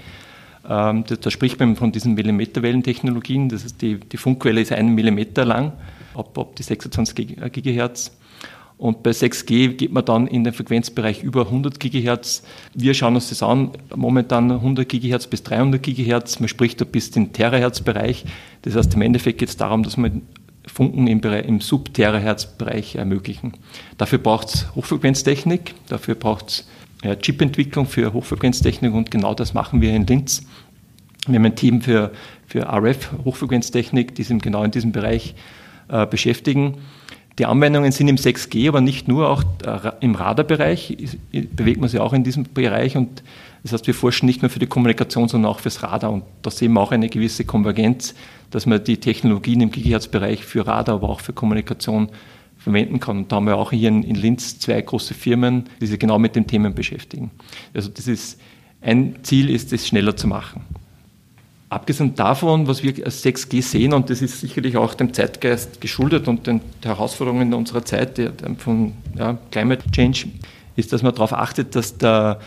Ähm, 0.64 1.04
da, 1.06 1.18
da, 1.18 1.30
spricht 1.30 1.60
man 1.60 1.76
von 1.76 1.92
diesen 1.92 2.14
Millimeterwellentechnologien. 2.14 3.50
Das 3.50 3.66
ist 3.66 3.82
die, 3.82 4.00
die 4.00 4.16
Funkwelle 4.16 4.62
ist 4.62 4.72
einen 4.72 4.96
Millimeter 4.96 5.44
lang, 5.44 5.74
ab, 6.16 6.38
ab 6.38 6.56
die 6.56 6.64
26 6.64 7.36
GHz. 7.52 8.12
Und 8.78 9.04
bei 9.04 9.10
6G 9.10 9.74
geht 9.74 9.92
man 9.92 10.06
dann 10.06 10.28
in 10.28 10.46
den 10.46 10.54
Frequenzbereich 10.54 11.22
über 11.22 11.48
100 11.48 11.82
GHz. 11.82 12.44
Wir 12.76 12.94
schauen 12.94 13.16
uns 13.16 13.28
das 13.28 13.44
an, 13.44 13.72
momentan 13.94 14.50
100 14.50 14.88
GHz 14.88 15.28
bis 15.28 15.44
300 15.44 15.84
GHz. 15.84 16.40
Man 16.40 16.48
spricht 16.48 16.80
da 16.80 16.86
bis 16.86 17.12
den 17.12 17.34
Terahertz-Bereich. 17.34 18.24
Das 18.62 18.76
heißt, 18.76 18.94
im 18.94 19.02
Endeffekt 19.02 19.40
geht 19.40 19.50
es 19.50 19.58
darum, 19.58 19.84
dass 19.84 19.98
man 19.98 20.22
Funken 20.78 21.08
im, 21.08 21.20
im 21.22 21.60
Sub-Terahertz-Bereich 21.60 22.98
ermöglichen. 22.98 23.54
Dafür 23.98 24.20
braucht 24.20 24.50
es 24.50 24.76
Hochfrequenztechnik, 24.76 25.74
dafür 25.88 26.14
braucht 26.14 26.50
es 26.50 26.68
ja, 27.04 27.16
Chipentwicklung 27.16 27.88
für 27.88 28.14
Hochfrequenztechnik 28.14 28.94
und 28.94 29.10
genau 29.10 29.34
das 29.34 29.56
machen 29.56 29.82
wir 29.82 29.96
in 29.96 30.06
Linz. 30.06 30.44
Wir 31.26 31.40
haben 31.40 31.46
ein 31.46 31.56
Team 31.56 31.82
für, 31.82 32.12
für 32.46 32.68
RF, 32.72 33.10
Hochfrequenztechnik, 33.26 34.14
die 34.14 34.22
sich 34.22 34.40
genau 34.40 34.64
in 34.64 34.70
diesem 34.70 34.92
Bereich 34.92 35.34
äh, 35.88 36.06
beschäftigen. 36.06 36.78
Die 37.40 37.48
Anwendungen 37.48 37.92
sind 37.92 38.08
im 38.08 38.18
6G, 38.18 38.68
aber 38.68 38.82
nicht 38.82 39.08
nur, 39.08 39.32
auch 39.32 39.44
äh, 39.66 39.94
im 40.02 40.14
Radarbereich 40.14 40.96
bewegt 41.32 41.80
man 41.80 41.90
sich 41.90 42.00
auch 42.00 42.14
in 42.14 42.24
diesem 42.24 42.44
Bereich 42.54 42.96
und 42.96 43.24
das 43.64 43.74
heißt, 43.74 43.88
wir 43.88 43.94
forschen 43.94 44.26
nicht 44.26 44.42
nur 44.42 44.50
für 44.50 44.60
die 44.60 44.68
Kommunikation, 44.68 45.28
sondern 45.28 45.52
auch 45.52 45.60
fürs 45.60 45.84
Radar 45.84 46.12
und 46.12 46.24
da 46.42 46.52
sehen 46.52 46.74
wir 46.74 46.82
auch 46.82 46.92
eine 46.92 47.10
gewisse 47.10 47.46
Konvergenz 47.46 48.14
dass 48.52 48.66
man 48.66 48.84
die 48.84 48.98
Technologien 48.98 49.62
im 49.62 49.72
Gigahertz-Bereich 49.72 50.44
für 50.44 50.66
Radar, 50.66 50.96
aber 50.96 51.10
auch 51.10 51.22
für 51.22 51.34
Kommunikation 51.34 52.10
verwenden 52.58 53.00
kann. 53.00 53.18
Und 53.18 53.32
da 53.32 53.38
haben 53.38 53.46
wir 53.46 53.58
auch 53.58 53.72
hier 53.72 53.90
in, 53.90 54.04
in 54.04 54.16
Linz 54.16 54.60
zwei 54.60 54.82
große 54.82 55.14
Firmen, 55.14 55.66
die 55.82 55.88
sich 55.88 56.00
genau 56.00 56.20
mit 56.20 56.36
den 56.36 56.48
Themen 56.48 56.74
beschäftigen. 56.74 57.32
Also 57.74 57.90
das 57.90 58.08
ist, 58.08 58.40
ein 58.82 59.18
Ziel 59.24 59.50
ist 59.50 59.74
es, 59.74 59.88
schneller 59.88 60.16
zu 60.16 60.28
machen. 60.28 60.62
Abgesehen 61.70 62.16
davon, 62.16 62.68
was 62.68 62.82
wir 62.82 62.94
als 63.06 63.26
6G 63.26 63.62
sehen, 63.62 63.94
und 63.94 64.10
das 64.10 64.22
ist 64.22 64.40
sicherlich 64.40 64.78
auch 64.78 64.94
dem 64.94 65.14
Zeitgeist 65.14 65.82
geschuldet 65.82 66.30
und 66.30 66.48
den 66.48 66.62
Herausforderungen 66.82 67.54
unserer 67.54 67.84
Zeit 67.84 68.22
von 68.58 68.94
ja, 69.18 69.38
Climate 69.52 69.92
Change, 69.92 70.30
ist, 70.78 70.94
dass 70.94 71.04
man 71.04 71.14
darauf 71.14 71.34
achtet, 71.34 71.76
dass 71.76 71.98
der 71.98 72.40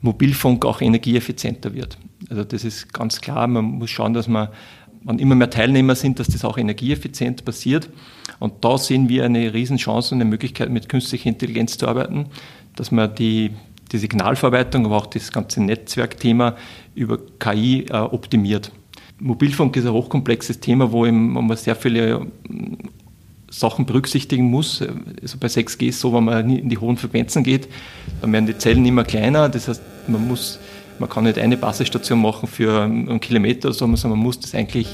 Mobilfunk 0.00 0.64
auch 0.64 0.80
energieeffizienter 0.80 1.74
wird. 1.74 1.98
Also 2.30 2.44
das 2.44 2.64
ist 2.64 2.92
ganz 2.92 3.20
klar, 3.20 3.46
man 3.46 3.64
muss 3.64 3.90
schauen, 3.90 4.14
dass 4.14 4.28
man 4.28 4.48
wenn 5.04 5.18
immer 5.18 5.34
mehr 5.34 5.50
Teilnehmer 5.50 5.94
sind, 5.94 6.18
dass 6.18 6.28
das 6.28 6.44
auch 6.44 6.58
energieeffizient 6.58 7.44
passiert. 7.44 7.88
Und 8.38 8.64
da 8.64 8.78
sehen 8.78 9.08
wir 9.08 9.24
eine 9.24 9.52
Riesenchance 9.54 10.14
und 10.14 10.20
eine 10.20 10.28
Möglichkeit, 10.28 10.70
mit 10.70 10.88
künstlicher 10.88 11.28
Intelligenz 11.28 11.78
zu 11.78 11.86
arbeiten, 11.86 12.26
dass 12.76 12.90
man 12.90 13.14
die, 13.14 13.52
die 13.92 13.98
Signalverarbeitung, 13.98 14.86
aber 14.86 14.96
auch 14.96 15.06
das 15.06 15.32
ganze 15.32 15.62
Netzwerkthema 15.62 16.56
über 16.94 17.18
KI 17.38 17.86
äh, 17.88 17.96
optimiert. 17.96 18.72
Mobilfunk 19.20 19.76
ist 19.76 19.86
ein 19.86 19.92
hochkomplexes 19.92 20.60
Thema, 20.60 20.92
wo, 20.92 21.06
man 21.10 21.56
sehr 21.56 21.74
viele 21.74 22.26
Sachen 23.50 23.86
berücksichtigen 23.86 24.44
muss. 24.44 24.82
Also 25.22 25.38
bei 25.38 25.46
6G 25.48 25.88
ist 25.88 25.96
es 25.96 26.00
so, 26.00 26.12
wenn 26.12 26.24
man 26.24 26.50
in 26.50 26.68
die 26.68 26.78
hohen 26.78 26.96
Frequenzen 26.96 27.42
geht, 27.42 27.68
dann 28.20 28.32
werden 28.32 28.46
die 28.46 28.58
Zellen 28.58 28.84
immer 28.84 29.04
kleiner. 29.04 29.48
Das 29.48 29.68
heißt, 29.68 29.82
man 30.08 30.26
muss 30.26 30.58
man 30.98 31.08
kann 31.08 31.24
nicht 31.24 31.38
eine 31.38 31.56
Basisstation 31.56 32.20
machen 32.20 32.48
für 32.48 32.82
einen 32.82 33.20
Kilometer, 33.20 33.72
sondern 33.72 34.10
man 34.10 34.18
muss 34.18 34.40
das 34.40 34.54
eigentlich 34.54 34.88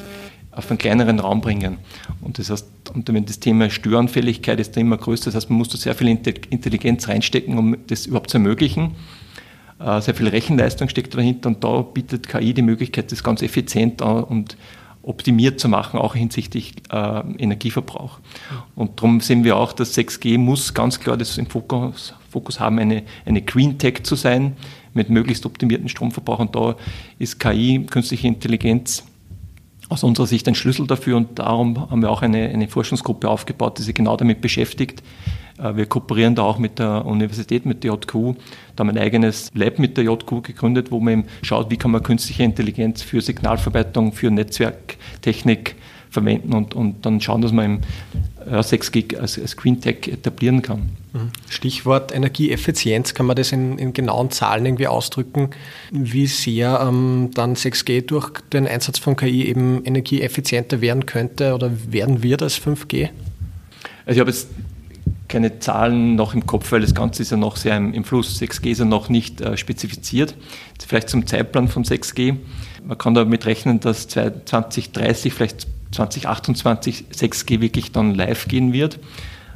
auf 0.50 0.70
einen 0.70 0.78
kleineren 0.78 1.18
Raum 1.18 1.40
bringen. 1.40 1.78
Und 2.20 2.38
das 2.38 2.50
heißt, 2.50 2.66
und 2.94 3.12
wenn 3.12 3.24
das 3.24 3.40
Thema 3.40 3.70
Störanfälligkeit 3.70 4.60
ist 4.60 4.76
da 4.76 4.80
immer 4.80 4.96
größer, 4.96 5.26
das 5.26 5.34
heißt, 5.34 5.50
man 5.50 5.58
muss 5.58 5.68
da 5.68 5.78
sehr 5.78 5.94
viel 5.94 6.08
Intelligenz 6.08 7.08
reinstecken, 7.08 7.58
um 7.58 7.76
das 7.86 8.06
überhaupt 8.06 8.30
zu 8.30 8.36
ermöglichen. 8.36 8.94
Äh, 9.80 10.00
sehr 10.00 10.14
viel 10.14 10.28
Rechenleistung 10.28 10.88
steckt 10.88 11.14
dahinter 11.14 11.48
und 11.48 11.64
da 11.64 11.82
bietet 11.82 12.28
KI 12.28 12.54
die 12.54 12.62
Möglichkeit, 12.62 13.10
das 13.10 13.24
ganz 13.24 13.42
effizient 13.42 14.00
und 14.00 14.56
optimiert 15.06 15.60
zu 15.60 15.68
machen, 15.68 15.98
auch 15.98 16.14
hinsichtlich 16.14 16.74
äh, 16.90 17.20
Energieverbrauch. 17.38 18.18
Und 18.74 19.00
darum 19.00 19.20
sehen 19.20 19.44
wir 19.44 19.56
auch, 19.56 19.72
dass 19.72 19.96
6G 19.96 20.38
muss 20.38 20.74
ganz 20.74 21.00
klar 21.00 21.16
das 21.16 21.38
im 21.38 21.46
Fokus, 21.46 22.14
Fokus 22.30 22.60
haben, 22.60 22.78
eine, 22.78 23.02
eine 23.24 23.42
Green 23.42 23.78
Tech 23.78 24.02
zu 24.04 24.14
sein 24.14 24.56
mit 24.92 25.10
möglichst 25.10 25.44
optimierten 25.46 25.88
Stromverbrauch. 25.88 26.38
Und 26.38 26.56
da 26.56 26.76
ist 27.18 27.38
KI, 27.38 27.84
künstliche 27.88 28.26
Intelligenz, 28.26 29.04
aus 29.88 30.02
unserer 30.02 30.26
Sicht 30.26 30.48
ein 30.48 30.54
Schlüssel 30.54 30.86
dafür 30.86 31.16
und 31.16 31.38
darum 31.38 31.90
haben 31.90 32.00
wir 32.00 32.10
auch 32.10 32.22
eine, 32.22 32.48
eine 32.48 32.68
Forschungsgruppe 32.68 33.28
aufgebaut, 33.28 33.78
die 33.78 33.82
sich 33.82 33.94
genau 33.94 34.16
damit 34.16 34.40
beschäftigt. 34.40 35.02
Äh, 35.58 35.76
wir 35.76 35.86
kooperieren 35.86 36.34
da 36.34 36.42
auch 36.42 36.58
mit 36.58 36.78
der 36.78 37.04
Universität, 37.04 37.66
mit 37.66 37.84
der 37.84 37.92
JQ. 37.92 38.36
Da 38.76 38.80
haben 38.80 38.94
wir 38.94 39.00
ein 39.00 39.06
eigenes 39.06 39.50
Lab 39.54 39.78
mit 39.78 39.96
der 39.96 40.04
JQ 40.04 40.42
gegründet, 40.42 40.90
wo 40.90 41.00
man 41.00 41.12
eben 41.12 41.24
schaut, 41.42 41.70
wie 41.70 41.76
kann 41.76 41.90
man 41.90 42.02
künstliche 42.02 42.42
Intelligenz 42.42 43.02
für 43.02 43.20
Signalverarbeitung, 43.20 44.12
für 44.12 44.30
Netzwerktechnik 44.30 45.76
verwenden 46.10 46.54
und, 46.54 46.74
und 46.74 47.04
dann 47.04 47.20
schauen, 47.20 47.42
dass 47.42 47.52
man 47.52 47.64
im 47.64 47.80
ja, 48.48 48.62
6 48.62 48.92
Gig 48.92 49.20
als, 49.20 49.38
als 49.38 49.56
Green 49.56 49.80
Tech 49.80 50.06
etablieren 50.06 50.62
kann. 50.62 50.90
Mhm. 51.12 51.30
Stichwort 51.48 52.14
Energieeffizienz, 52.14 53.14
kann 53.14 53.26
man 53.26 53.36
das 53.36 53.52
in, 53.52 53.78
in 53.78 53.92
genauen 53.92 54.30
Zahlen 54.30 54.64
irgendwie 54.64 54.86
ausdrücken, 54.86 55.50
wie 55.90 56.26
sehr 56.26 56.80
ähm, 56.88 57.30
dann 57.34 57.54
6G 57.54 58.02
durch 58.02 58.30
den 58.52 58.66
Einsatz 58.66 58.98
von 58.98 59.16
KI 59.16 59.46
eben 59.46 59.84
energieeffizienter 59.84 60.80
werden 60.80 61.04
könnte 61.04 61.52
oder 61.54 61.70
werden 61.90 62.22
wird 62.22 62.42
als 62.42 62.60
5G? 62.60 63.10
Also 64.06 64.16
ich 64.16 64.20
habe 64.20 64.30
jetzt 64.30 64.48
keine 65.34 65.58
Zahlen 65.58 66.14
noch 66.14 66.32
im 66.32 66.46
Kopf, 66.46 66.70
weil 66.70 66.80
das 66.80 66.94
Ganze 66.94 67.22
ist 67.22 67.32
ja 67.32 67.36
noch 67.36 67.56
sehr 67.56 67.76
im, 67.76 67.92
im 67.92 68.04
Fluss. 68.04 68.40
6G 68.40 68.70
ist 68.70 68.78
ja 68.78 68.84
noch 68.84 69.08
nicht 69.08 69.40
äh, 69.40 69.56
spezifiziert. 69.56 70.36
Vielleicht 70.86 71.08
zum 71.08 71.26
Zeitplan 71.26 71.66
von 71.66 71.82
6G. 71.82 72.36
Man 72.86 72.98
kann 72.98 73.14
damit 73.14 73.44
rechnen, 73.44 73.80
dass 73.80 74.06
2030, 74.06 75.34
vielleicht 75.34 75.66
2028 75.90 77.06
6G 77.12 77.60
wirklich 77.60 77.90
dann 77.90 78.14
live 78.14 78.46
gehen 78.46 78.72
wird. 78.72 79.00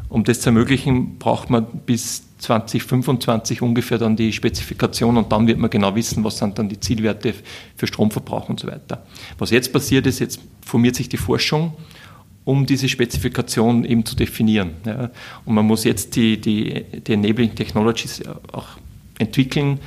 Um 0.08 0.24
das 0.24 0.40
zu 0.40 0.48
ermöglichen, 0.48 1.16
braucht 1.18 1.48
man 1.48 1.64
bis 1.86 2.24
2025 2.38 3.62
ungefähr 3.62 3.98
dann 3.98 4.16
die 4.16 4.32
Spezifikation 4.32 5.16
und 5.16 5.30
dann 5.30 5.46
wird 5.46 5.58
man 5.58 5.70
genau 5.70 5.94
wissen, 5.94 6.24
was 6.24 6.38
sind 6.38 6.58
dann 6.58 6.68
die 6.68 6.80
Zielwerte 6.80 7.34
für 7.76 7.86
Stromverbrauch 7.86 8.48
und 8.48 8.58
so 8.58 8.66
weiter. 8.66 9.06
Was 9.38 9.50
jetzt 9.50 9.72
passiert 9.72 10.08
ist, 10.08 10.18
jetzt 10.18 10.40
formiert 10.60 10.96
sich 10.96 11.08
die 11.08 11.18
Forschung, 11.18 11.74
um 12.48 12.64
diese 12.64 12.88
Spezifikation 12.88 13.84
eben 13.84 14.06
zu 14.06 14.16
definieren. 14.16 14.70
Ja. 14.86 15.10
Und 15.44 15.54
man 15.54 15.66
muss 15.66 15.84
jetzt 15.84 16.16
die, 16.16 16.40
die, 16.40 16.82
die 17.06 17.12
Enabling 17.12 17.54
Technologies 17.54 18.22
auch 18.52 18.68
entwickeln 19.18 19.80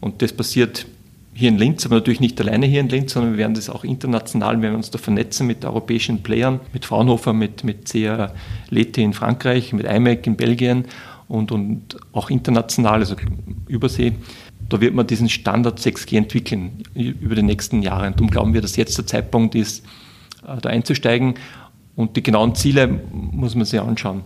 und 0.00 0.22
das 0.22 0.32
passiert 0.32 0.86
hier 1.34 1.50
in 1.50 1.58
Linz, 1.58 1.84
aber 1.84 1.96
natürlich 1.96 2.20
nicht 2.20 2.40
alleine 2.40 2.64
hier 2.64 2.80
in 2.80 2.88
Linz, 2.88 3.12
sondern 3.12 3.32
wir 3.32 3.38
werden 3.38 3.52
das 3.52 3.68
auch 3.68 3.84
international, 3.84 4.56
wir 4.56 4.62
werden 4.62 4.76
uns 4.76 4.90
da 4.90 4.96
vernetzen 4.96 5.46
mit 5.46 5.62
europäischen 5.66 6.22
Playern, 6.22 6.60
mit 6.72 6.86
Fraunhofer, 6.86 7.34
mit, 7.34 7.64
mit 7.64 7.90
CA 7.90 8.32
Leti 8.70 9.02
in 9.02 9.12
Frankreich, 9.12 9.74
mit 9.74 9.84
IMEC 9.84 10.26
in 10.26 10.36
Belgien 10.36 10.86
und, 11.28 11.52
und 11.52 11.98
auch 12.12 12.30
international, 12.30 13.00
also 13.00 13.16
Übersee. 13.68 14.12
Da 14.70 14.80
wird 14.80 14.94
man 14.94 15.06
diesen 15.06 15.28
Standard 15.28 15.80
6G 15.80 16.16
entwickeln 16.16 16.82
über 16.94 17.34
die 17.34 17.42
nächsten 17.42 17.82
Jahre. 17.82 18.06
Und 18.06 18.16
darum 18.16 18.30
glauben 18.30 18.54
wir, 18.54 18.62
dass 18.62 18.76
jetzt 18.76 18.96
der 18.96 19.06
Zeitpunkt 19.06 19.54
ist, 19.54 19.84
äh, 20.46 20.56
da 20.62 20.70
einzusteigen. 20.70 21.34
Und 21.96 22.16
die 22.16 22.22
genauen 22.22 22.54
Ziele 22.54 22.86
muss 23.10 23.54
man 23.54 23.64
sich 23.64 23.80
anschauen. 23.80 24.22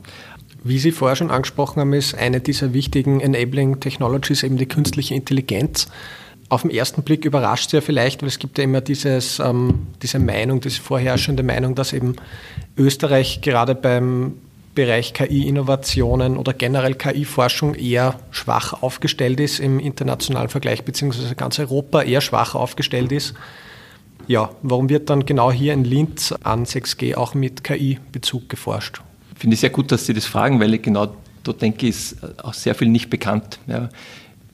Wie 0.62 0.78
Sie 0.78 0.92
vorher 0.92 1.16
schon 1.16 1.30
angesprochen 1.30 1.80
haben, 1.80 1.94
ist 1.94 2.14
eine 2.14 2.40
dieser 2.40 2.74
wichtigen 2.74 3.20
Enabling 3.20 3.80
Technologies 3.80 4.42
eben 4.42 4.58
die 4.58 4.66
künstliche 4.66 5.14
Intelligenz 5.14 5.88
auf 6.50 6.62
den 6.62 6.70
ersten 6.72 7.02
Blick 7.02 7.24
überrascht 7.24 7.72
ja 7.72 7.80
vielleicht, 7.80 8.22
weil 8.22 8.28
es 8.28 8.38
gibt 8.38 8.58
ja 8.58 8.64
immer 8.64 8.80
dieses, 8.80 9.38
ähm, 9.38 9.86
diese 10.02 10.18
Meinung, 10.18 10.60
diese 10.60 10.82
vorherrschende 10.82 11.44
Meinung, 11.44 11.76
dass 11.76 11.92
eben 11.92 12.16
Österreich 12.76 13.40
gerade 13.40 13.74
beim 13.76 14.34
Bereich 14.74 15.14
KI-Innovationen 15.14 16.36
oder 16.36 16.52
generell 16.52 16.94
KI-Forschung 16.94 17.74
eher 17.74 18.18
schwach 18.30 18.82
aufgestellt 18.82 19.38
ist 19.40 19.60
im 19.60 19.78
internationalen 19.78 20.48
Vergleich, 20.48 20.84
beziehungsweise 20.84 21.34
ganz 21.36 21.58
Europa 21.58 22.02
eher 22.02 22.20
schwach 22.20 22.54
aufgestellt 22.54 23.12
ist. 23.12 23.34
Ja, 24.26 24.50
warum 24.62 24.88
wird 24.88 25.10
dann 25.10 25.26
genau 25.26 25.50
hier 25.50 25.72
in 25.72 25.84
Linz 25.84 26.32
an 26.42 26.64
6G 26.64 27.16
auch 27.16 27.34
mit 27.34 27.64
KI-Bezug 27.64 28.48
geforscht? 28.48 29.02
Finde 29.34 29.54
ich 29.54 29.60
sehr 29.60 29.70
gut, 29.70 29.90
dass 29.90 30.06
Sie 30.06 30.14
das 30.14 30.26
fragen, 30.26 30.60
weil 30.60 30.74
ich 30.74 30.82
genau 30.82 31.14
da 31.42 31.52
denke 31.52 31.86
ich, 31.86 31.96
ist 31.96 32.16
auch 32.44 32.54
sehr 32.54 32.74
viel 32.74 32.88
nicht 32.88 33.10
bekannt. 33.10 33.58
Ja. 33.66 33.88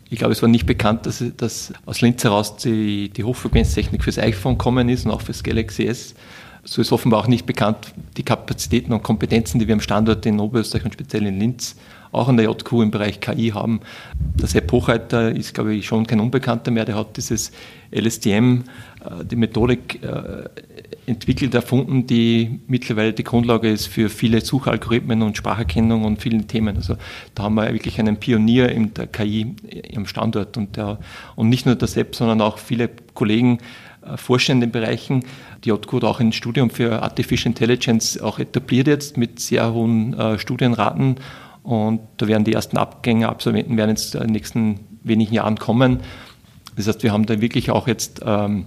Ich 0.08 0.18
glaube, 0.18 0.32
es 0.32 0.42
war 0.42 0.48
nicht 0.48 0.66
bekannt, 0.66 1.06
dass, 1.06 1.22
dass 1.36 1.72
aus 1.84 2.00
Linz 2.00 2.22
heraus 2.22 2.56
die, 2.56 3.08
die 3.08 3.24
Hochfrequenztechnik 3.24 4.04
fürs 4.04 4.18
iPhone 4.18 4.56
kommen 4.56 4.88
ist 4.88 5.04
und 5.04 5.10
auch 5.10 5.20
fürs 5.20 5.42
Galaxy 5.42 5.86
S. 5.86 6.14
So 6.62 6.80
ist 6.80 6.92
offenbar 6.92 7.20
auch 7.20 7.26
nicht 7.28 7.46
bekannt 7.46 7.92
die 8.16 8.22
Kapazitäten 8.22 8.92
und 8.92 9.02
Kompetenzen, 9.02 9.58
die 9.58 9.66
wir 9.66 9.74
am 9.74 9.80
Standort 9.80 10.26
in 10.26 10.40
Oberösterreich 10.40 10.84
und 10.84 10.94
speziell 10.94 11.26
in 11.26 11.38
Linz 11.38 11.76
auch 12.12 12.28
an 12.28 12.36
der 12.36 12.46
JQ 12.46 12.72
im 12.82 12.90
Bereich 12.90 13.20
KI 13.20 13.50
haben. 13.50 13.80
Der 14.40 14.48
Sepp 14.48 14.70
Hochreiter 14.72 15.34
ist, 15.34 15.54
glaube 15.54 15.74
ich, 15.74 15.86
schon 15.86 16.06
kein 16.06 16.20
Unbekannter 16.20 16.70
mehr. 16.70 16.84
Der 16.84 16.96
hat 16.96 17.16
dieses 17.16 17.52
LSTM, 17.90 18.62
äh, 19.04 19.24
die 19.24 19.36
Methodik 19.36 20.02
äh, 20.02 20.48
entwickelt, 21.06 21.54
erfunden, 21.54 22.06
die 22.06 22.60
mittlerweile 22.66 23.12
die 23.12 23.24
Grundlage 23.24 23.70
ist 23.70 23.86
für 23.86 24.08
viele 24.08 24.40
Suchalgorithmen 24.40 25.22
und 25.22 25.36
Spracherkennung 25.36 26.04
und 26.04 26.20
vielen 26.20 26.48
Themen. 26.48 26.76
Also 26.76 26.96
da 27.34 27.44
haben 27.44 27.54
wir 27.54 27.72
wirklich 27.72 27.98
einen 28.00 28.16
Pionier 28.18 28.70
in 28.70 28.92
der 28.94 29.06
KI 29.06 29.54
am 29.94 30.06
Standort 30.06 30.56
und, 30.56 30.76
der, 30.76 30.98
und 31.36 31.48
nicht 31.48 31.66
nur 31.66 31.76
der 31.76 31.88
Sepp, 31.88 32.16
sondern 32.16 32.40
auch 32.40 32.58
viele 32.58 32.90
Kollegen 33.14 33.58
äh, 34.02 34.16
forschen 34.16 34.56
in 34.56 34.60
den 34.60 34.70
Bereichen. 34.72 35.24
Die 35.64 35.68
JQ 35.70 35.92
hat 35.94 36.04
auch 36.04 36.20
ein 36.20 36.32
Studium 36.32 36.70
für 36.70 37.02
Artificial 37.02 37.48
Intelligence 37.48 38.20
auch 38.20 38.38
etabliert 38.38 38.86
jetzt 38.86 39.16
mit 39.16 39.40
sehr 39.40 39.72
hohen 39.72 40.14
äh, 40.14 40.38
Studienraten 40.38 41.16
und 41.66 42.00
da 42.18 42.28
werden 42.28 42.44
die 42.44 42.52
ersten 42.52 42.78
Abgänger, 42.78 43.28
Absolventen 43.28 43.76
werden 43.76 43.90
jetzt 43.90 44.14
in 44.14 44.20
den 44.20 44.30
nächsten 44.30 44.78
wenigen 45.02 45.34
Jahren 45.34 45.58
kommen. 45.58 45.98
Das 46.76 46.86
heißt, 46.86 47.02
wir 47.02 47.10
haben 47.10 47.26
da 47.26 47.40
wirklich 47.40 47.72
auch 47.72 47.88
jetzt 47.88 48.20
ähm, 48.24 48.66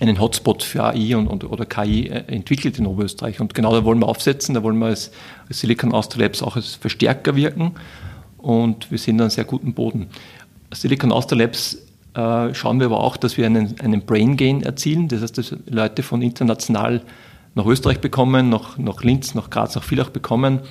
einen 0.00 0.20
Hotspot 0.20 0.64
für 0.64 0.82
AI 0.82 1.14
und, 1.14 1.28
und, 1.28 1.44
oder 1.44 1.66
KI 1.66 2.08
äh, 2.08 2.24
entwickelt 2.26 2.80
in 2.80 2.86
Oberösterreich. 2.86 3.40
Und 3.40 3.54
genau 3.54 3.72
da 3.72 3.84
wollen 3.84 4.00
wir 4.00 4.08
aufsetzen, 4.08 4.56
da 4.56 4.64
wollen 4.64 4.76
wir 4.78 4.86
als, 4.86 5.12
Silicon 5.50 5.92
Austria 5.92 6.24
Labs 6.24 6.42
auch 6.42 6.56
als 6.56 6.74
Verstärker 6.74 7.36
wirken. 7.36 7.76
Und 8.38 8.90
wir 8.90 8.98
sind 8.98 9.20
an 9.20 9.30
sehr 9.30 9.44
guten 9.44 9.72
Boden. 9.72 10.08
Silicon 10.74 11.12
Austria 11.12 11.42
Labs 11.42 11.78
äh, 12.14 12.52
schauen 12.54 12.80
wir 12.80 12.86
aber 12.86 13.04
auch, 13.04 13.16
dass 13.16 13.36
wir 13.36 13.46
einen, 13.46 13.78
einen 13.78 14.04
Brain 14.04 14.36
Gain 14.36 14.64
erzielen. 14.64 15.06
Das 15.06 15.22
heißt, 15.22 15.38
dass 15.38 15.54
Leute 15.70 16.02
von 16.02 16.22
international 16.22 17.02
nach 17.54 17.66
Österreich 17.66 18.00
bekommen, 18.00 18.48
nach, 18.48 18.78
nach 18.78 19.04
Linz, 19.04 19.36
nach 19.36 19.48
Graz, 19.48 19.76
nach 19.76 19.84
Villach 19.84 20.10
bekommen 20.10 20.62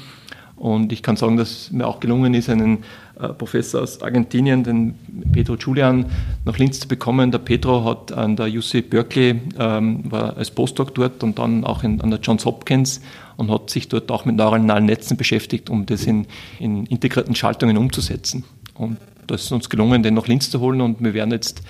und 0.56 0.94
ich 0.94 1.04
kann 1.04 1.18
sagen, 1.18 1.36
dass 1.36 1.72
mir 1.72 1.86
auch 1.86 2.00
gelungen 2.00 2.34
ist, 2.34 2.50
einen 2.50 2.84
äh, 3.20 3.28
Professor 3.30 3.82
aus 3.82 4.02
Argentinien, 4.02 4.64
den 4.64 4.96
Pedro 5.34 5.56
Julian, 5.56 6.06
nach 6.46 6.58
Linz 6.58 6.80
zu 6.80 6.88
bekommen. 6.88 7.32
Der 7.32 7.40
Pedro 7.40 7.84
hat 7.84 8.14
an 8.14 8.38
der 8.38 8.48
UC 8.48 8.90
Berkeley, 8.90 9.42
ähm, 9.60 10.10
war 10.10 10.38
als 10.38 10.52
Postdoc 10.52 10.96
dort 10.96 11.24
und 11.24 11.40
dann 11.40 11.66
auch 11.66 11.84
in, 11.84 12.00
an 12.00 12.10
der 12.10 12.20
Johns 12.22 12.46
Hopkins 12.46 13.02
und 13.36 13.52
hat 13.52 13.70
sich 13.70 13.90
dort 13.90 14.10
auch 14.12 14.24
mit 14.24 14.38
neuronalen 14.38 14.86
Netzen 14.86 15.18
beschäftigt, 15.18 15.70
um 15.70 15.86
das 15.86 16.06
in, 16.06 16.26
in 16.60 16.86
integrierten 16.86 17.36
Schaltungen 17.36 17.78
umzusetzen. 17.78 18.46
Und 18.76 18.98
das 19.28 19.44
ist 19.44 19.52
uns 19.52 19.70
gelungen, 19.70 20.04
den 20.04 20.14
nach 20.14 20.28
Linz 20.28 20.50
zu 20.50 20.62
holen 20.62 20.80
und 20.80 21.04
wir 21.04 21.14
werden 21.14 21.32
jetzt 21.32 21.64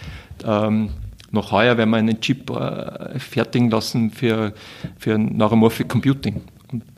ähm, 0.46 0.90
noch 1.32 1.52
heuer 1.52 1.78
werden 1.78 1.90
wir 1.90 1.98
einen 1.98 2.22
Chip 2.22 2.50
äh, 2.52 3.20
fertigen 3.20 3.70
lassen 3.70 4.12
für, 4.12 4.54
für 4.98 5.18
Neuromorphic 5.18 5.90
Computing 5.90 6.42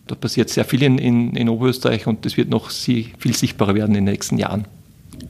da 0.08 0.16
passiert 0.16 0.50
sehr 0.50 0.66
viel 0.66 0.84
in, 0.84 0.98
in, 0.98 1.36
in 1.36 1.50
Oberösterreich 1.50 2.08
und 2.08 2.26
das 2.26 2.38
wird 2.38 2.50
noch 2.50 2.70
viel 2.70 3.36
sichtbarer 3.36 3.76
werden 3.76 3.96
in 3.96 4.06
den 4.06 4.14
nächsten 4.14 4.38
Jahren. 4.38 4.66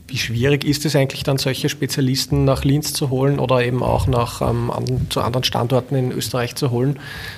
Wie 0.08 0.18
schwierig 0.18 0.64
ist 0.64 0.86
es 0.86 0.96
eigentlich 0.96 1.24
dann, 1.24 1.38
solche 1.38 1.70
Spezialisten 1.70 2.46
nach 2.46 2.64
Linz 2.64 2.94
zu 2.94 3.10
holen 3.10 3.40
oder 3.40 3.66
eben 3.66 3.84
auch 3.84 4.08
nach, 4.08 4.42
ähm, 4.42 4.72
an, 4.72 5.08
zu 5.10 5.22
anderen 5.22 5.44
Standorten 5.44 5.96
in 5.96 6.12
Österreich 6.12 6.56
zu 6.56 6.72
holen? 6.72 6.98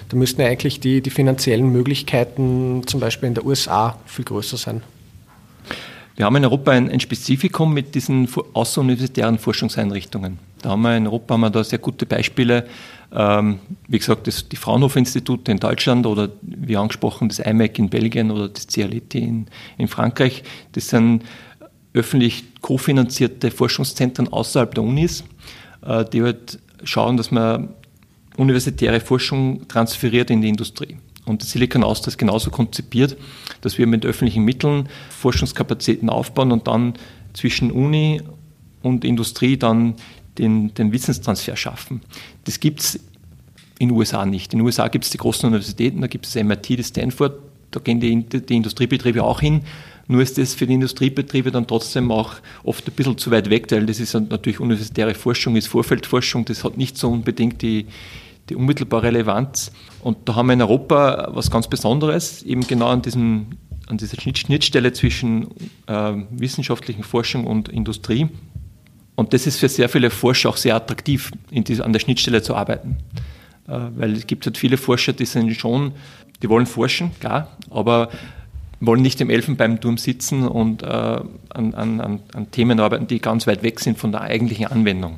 Da 0.10 0.18
müssten 0.18 0.42
ja 0.42 0.48
eigentlich 0.48 0.80
die, 0.80 1.02
die 1.02 1.10
finanziellen 1.10 1.72
Möglichkeiten 1.72 2.84
zum 2.86 3.00
Beispiel 3.00 3.28
in 3.28 3.36
der 3.36 3.46
USA 3.46 3.98
viel 4.06 4.26
größer 4.26 4.58
sein. 4.58 4.84
Wir 6.16 6.26
haben 6.26 6.36
in 6.36 6.44
Europa 6.44 6.72
ein, 6.72 6.92
ein 6.92 7.00
Spezifikum 7.00 7.74
mit 7.74 7.96
diesen 7.96 8.28
außeruniversitären 8.54 9.40
Forschungseinrichtungen. 9.40 10.38
Da 10.62 10.72
haben 10.72 10.82
wir 10.82 10.98
in 10.98 11.08
Europa 11.08 11.36
haben 11.36 11.42
wir 11.42 11.50
da 11.50 11.64
sehr 11.64 11.80
gute 11.80 12.06
Beispiele. 12.06 12.68
Ähm, 13.12 13.60
wie 13.88 13.98
gesagt, 13.98 14.28
das, 14.28 14.48
die 14.50 14.56
Fraunhofer-Institute 14.56 15.52
in 15.52 15.58
Deutschland 15.58 16.06
oder 16.06 16.30
wie 16.42 16.78
angesprochen 16.78 17.30
das 17.30 17.40
IMEC 17.40 17.80
in 17.80 17.90
Belgien 17.90 18.30
oder 18.30 18.50
das 18.50 18.68
CLET 18.68 19.16
in, 19.16 19.48
in 19.78 19.88
Frankreich. 19.88 20.44
Das 20.74 20.90
sind 20.90 21.24
öffentlich 21.94 22.44
kofinanzierte 22.62 23.50
Forschungszentren 23.50 24.28
außerhalb 24.28 24.76
der 24.76 24.84
Unis, 24.84 25.24
äh, 25.82 26.06
die 26.06 26.22
halt 26.22 26.60
schauen, 26.84 27.18
dass 27.18 27.32
man 27.32 27.70
universitäre 28.38 29.00
Forschung 29.00 29.68
transferiert 29.68 30.30
in 30.30 30.42
die 30.42 30.50
Industrie. 30.50 30.98
Und 31.26 31.44
Silicon 31.44 31.84
Austria 31.84 32.10
ist 32.10 32.18
genauso 32.18 32.50
konzipiert, 32.50 33.18
dass 33.62 33.78
wir 33.78 33.86
mit 33.86 34.06
öffentlichen 34.06 34.44
Mitteln 34.46 34.90
Forschungskapazitäten 35.10 36.10
aufbauen 36.10 36.52
und 36.52 36.68
dann 36.68 36.94
zwischen 37.34 37.72
Uni 37.72 38.22
und 38.82 39.04
Industrie 39.04 39.58
dann 39.58 39.96
den, 40.38 40.74
den 40.74 40.92
Wissenstransfer 40.92 41.56
schaffen. 41.56 42.02
Das 42.50 42.60
gibt 42.60 42.80
es 42.80 42.96
in 43.78 43.90
den 43.90 43.92
USA 43.92 44.26
nicht. 44.26 44.54
In 44.54 44.60
den 44.60 44.66
USA 44.66 44.88
gibt 44.88 45.06
es 45.06 45.12
die 45.12 45.20
großen 45.20 45.46
Universitäten, 45.46 46.02
da 46.02 46.08
gibt 46.08 46.26
es 46.26 46.34
das 46.34 46.44
MIT, 46.44 46.80
das 46.80 46.88
Stanford, 46.88 47.34
da 47.70 47.80
gehen 47.80 48.00
die, 48.00 48.24
die 48.24 48.56
Industriebetriebe 48.56 49.24
auch 49.24 49.40
hin. 49.40 49.62
Nur 50.08 50.24
ist 50.24 50.40
das 50.40 50.56
für 50.56 50.66
die 50.66 50.74
Industriebetriebe 50.74 51.52
dann 51.52 51.68
trotzdem 51.68 52.12
auch 52.12 52.34
oft 52.64 52.88
ein 52.88 52.94
bisschen 52.94 53.20
zu 53.20 53.30
weit 53.30 53.52
weg, 53.52 53.68
weil 53.70 53.86
das 53.86 54.00
ist 54.00 54.16
natürlich 54.16 54.60
universitäre 54.60 55.14
Forschung, 55.14 55.58
ist 55.58 55.68
Vorfeldforschung, 55.68 56.46
das 56.46 56.64
hat 56.64 56.76
nicht 56.76 56.98
so 56.98 57.12
unbedingt 57.12 57.62
die, 57.62 57.86
die 58.50 58.56
unmittelbare 58.56 59.04
Relevanz. 59.04 59.72
Und 60.02 60.18
da 60.26 60.34
haben 60.34 60.48
wir 60.48 60.54
in 60.54 60.64
Europa 60.64 61.30
was 61.34 61.52
ganz 61.52 61.68
Besonderes, 61.68 62.42
eben 62.42 62.66
genau 62.66 62.88
an, 62.88 63.04
diesem, 63.04 63.46
an 63.86 64.00
dieser 64.00 64.20
Schnittstelle 64.20 64.92
zwischen 64.92 65.50
äh, 65.86 66.14
wissenschaftlichen 66.32 67.04
Forschung 67.04 67.46
und 67.46 67.70
Industrie. 67.70 68.28
Und 69.20 69.34
das 69.34 69.46
ist 69.48 69.60
für 69.60 69.68
sehr 69.68 69.90
viele 69.90 70.12
Forscher 70.12 70.48
auch 70.48 70.56
sehr 70.56 70.78
attraktiv, 70.78 71.30
dieser, 71.52 71.84
an 71.84 71.92
der 71.92 72.00
Schnittstelle 72.00 72.42
zu 72.42 72.56
arbeiten. 72.56 72.96
Äh, 73.68 73.78
weil 73.98 74.14
es 74.14 74.26
gibt 74.28 74.46
halt 74.46 74.58
viele 74.58 74.78
Forscher, 74.78 75.12
die 75.12 75.26
sind 75.26 75.54
schon, 75.56 75.92
die 76.42 76.48
wollen 76.48 76.66
forschen, 76.66 77.12
klar, 77.20 77.58
aber 77.70 78.12
wollen 78.80 79.02
nicht 79.02 79.20
im 79.20 79.30
Elfenbeinturm 79.30 79.98
sitzen 79.98 80.48
und 80.48 80.84
äh, 80.84 80.86
an, 80.86 81.26
an, 81.50 82.00
an, 82.00 82.52
Themen 82.52 82.80
arbeiten, 82.80 83.08
die 83.08 83.20
ganz 83.20 83.46
weit 83.46 83.62
weg 83.62 83.82
sind 83.82 83.98
von 83.98 84.14
der 84.14 84.22
eigentlichen 84.22 84.68
Anwendung. 84.68 85.18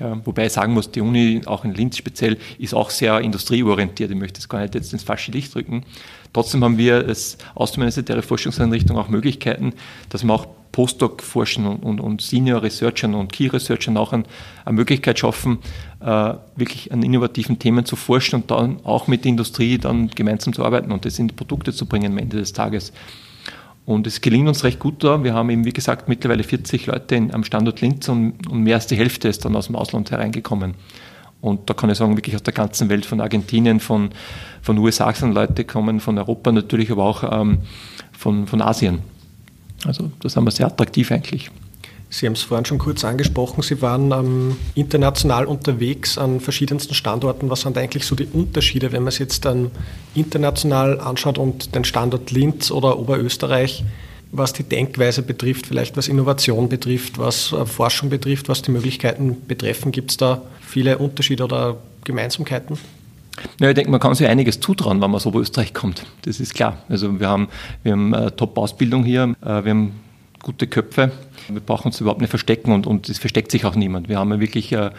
Ja, 0.00 0.20
wobei 0.24 0.46
ich 0.46 0.52
sagen 0.52 0.74
muss, 0.74 0.90
die 0.90 1.00
Uni, 1.00 1.42
auch 1.46 1.64
in 1.64 1.74
Linz 1.74 1.96
speziell, 1.96 2.38
ist 2.58 2.74
auch 2.74 2.90
sehr 2.90 3.20
industrieorientiert. 3.20 4.10
Ich 4.10 4.16
möchte 4.16 4.40
das 4.40 4.48
gar 4.48 4.62
nicht 4.62 4.74
jetzt 4.74 4.92
ins 4.92 5.04
falsche 5.04 5.30
Licht 5.30 5.54
drücken. 5.54 5.84
Trotzdem 6.32 6.64
haben 6.64 6.76
wir 6.76 7.06
als 7.06 7.38
außenministerielle 7.54 8.22
Forschungseinrichtung 8.22 8.98
auch 8.98 9.08
Möglichkeiten, 9.08 9.74
dass 10.08 10.24
wir 10.24 10.34
auch 10.34 10.48
Postdoc-Forschern 10.72 11.66
und, 11.66 11.82
und, 11.82 12.00
und 12.00 12.20
Senior-Researchern 12.20 13.14
und 13.14 13.32
Key-Researchern 13.32 13.96
auch 13.96 14.12
ein, 14.12 14.24
eine 14.64 14.76
Möglichkeit 14.76 15.18
schaffen, 15.18 15.58
äh, 16.00 16.34
wirklich 16.56 16.92
an 16.92 17.02
innovativen 17.02 17.58
Themen 17.58 17.84
zu 17.84 17.96
forschen 17.96 18.36
und 18.36 18.50
dann 18.50 18.84
auch 18.84 19.06
mit 19.06 19.24
der 19.24 19.30
Industrie 19.30 19.78
dann 19.78 20.08
gemeinsam 20.08 20.52
zu 20.52 20.64
arbeiten 20.64 20.92
und 20.92 21.04
das 21.04 21.18
in 21.18 21.28
die 21.28 21.34
Produkte 21.34 21.72
zu 21.72 21.86
bringen 21.86 22.12
am 22.12 22.18
Ende 22.18 22.36
des 22.36 22.52
Tages. 22.52 22.92
Und 23.86 24.06
es 24.06 24.20
gelingt 24.20 24.48
uns 24.48 24.64
recht 24.64 24.78
gut 24.78 25.02
da. 25.02 25.24
Wir 25.24 25.32
haben 25.32 25.48
eben, 25.48 25.64
wie 25.64 25.72
gesagt, 25.72 26.10
mittlerweile 26.10 26.42
40 26.42 26.86
Leute 26.86 27.14
in, 27.14 27.32
am 27.32 27.42
Standort 27.42 27.80
Linz 27.80 28.08
und, 28.08 28.46
und 28.46 28.62
mehr 28.62 28.74
als 28.74 28.86
die 28.86 28.96
Hälfte 28.96 29.28
ist 29.28 29.46
dann 29.46 29.56
aus 29.56 29.66
dem 29.66 29.76
Ausland 29.76 30.10
hereingekommen. 30.10 30.74
Und 31.40 31.70
da 31.70 31.74
kann 31.74 31.88
ich 31.88 31.96
sagen, 31.96 32.16
wirklich 32.16 32.34
aus 32.34 32.42
der 32.42 32.52
ganzen 32.52 32.88
Welt, 32.88 33.06
von 33.06 33.20
Argentinien, 33.20 33.80
von, 33.80 34.10
von 34.60 34.76
USA 34.76 35.12
sind 35.14 35.32
Leute 35.32 35.64
kommen, 35.64 36.00
von 36.00 36.18
Europa 36.18 36.52
natürlich, 36.52 36.90
aber 36.90 37.04
auch 37.04 37.40
ähm, 37.40 37.60
von, 38.12 38.46
von 38.46 38.60
Asien. 38.60 38.98
Also 39.84 40.10
das 40.20 40.36
haben 40.36 40.44
wir 40.44 40.50
sehr 40.50 40.66
attraktiv 40.66 41.10
eigentlich. 41.10 41.50
Sie 42.10 42.24
haben 42.24 42.32
es 42.32 42.42
vorhin 42.42 42.64
schon 42.64 42.78
kurz 42.78 43.04
angesprochen, 43.04 43.62
Sie 43.62 43.82
waren 43.82 44.12
ähm, 44.12 44.56
international 44.74 45.44
unterwegs 45.44 46.16
an 46.16 46.40
verschiedensten 46.40 46.94
Standorten. 46.94 47.50
Was 47.50 47.62
sind 47.62 47.76
eigentlich 47.76 48.06
so 48.06 48.14
die 48.14 48.24
Unterschiede, 48.24 48.92
wenn 48.92 49.02
man 49.02 49.08
es 49.08 49.18
jetzt 49.18 49.44
dann 49.44 49.70
international 50.14 51.00
anschaut 51.00 51.36
und 51.36 51.74
den 51.74 51.84
Standort 51.84 52.30
Linz 52.30 52.70
oder 52.70 52.98
Oberösterreich, 52.98 53.84
was 54.32 54.54
die 54.54 54.62
Denkweise 54.62 55.22
betrifft, 55.22 55.66
vielleicht 55.66 55.96
was 55.98 56.08
Innovation 56.08 56.68
betrifft, 56.70 57.18
was 57.18 57.52
äh, 57.52 57.66
Forschung 57.66 58.08
betrifft, 58.08 58.48
was 58.48 58.62
die 58.62 58.70
Möglichkeiten 58.70 59.36
betreffen? 59.46 59.92
Gibt 59.92 60.10
es 60.12 60.16
da 60.16 60.40
viele 60.60 60.96
Unterschiede 60.98 61.44
oder 61.44 61.76
Gemeinsamkeiten? 62.04 62.78
Ja, 63.60 63.68
ich 63.68 63.74
denke, 63.74 63.90
man 63.90 64.00
kann 64.00 64.14
sich 64.14 64.26
einiges 64.26 64.60
zutrauen, 64.60 65.00
wenn 65.00 65.10
man 65.10 65.16
aus 65.16 65.26
Oberösterreich 65.26 65.74
kommt. 65.74 66.04
Das 66.22 66.40
ist 66.40 66.54
klar. 66.54 66.78
Also 66.88 67.18
wir 67.18 67.28
haben, 67.28 67.48
wir 67.82 67.92
haben 67.92 68.14
äh, 68.14 68.30
Top-Ausbildung 68.30 69.04
hier, 69.04 69.34
äh, 69.42 69.64
wir 69.64 69.70
haben 69.70 69.92
gute 70.42 70.66
Köpfe. 70.66 71.10
Wir 71.48 71.60
brauchen 71.60 71.88
uns 71.88 72.00
überhaupt 72.00 72.20
nicht 72.20 72.30
verstecken 72.30 72.72
und, 72.72 72.86
und 72.86 73.08
es 73.08 73.18
versteckt 73.18 73.50
sich 73.50 73.64
auch 73.64 73.74
niemand. 73.74 74.08
Wir 74.08 74.18
haben 74.18 74.30
ja 74.30 74.40
wirklich 74.40 74.72
äh, 74.72 74.90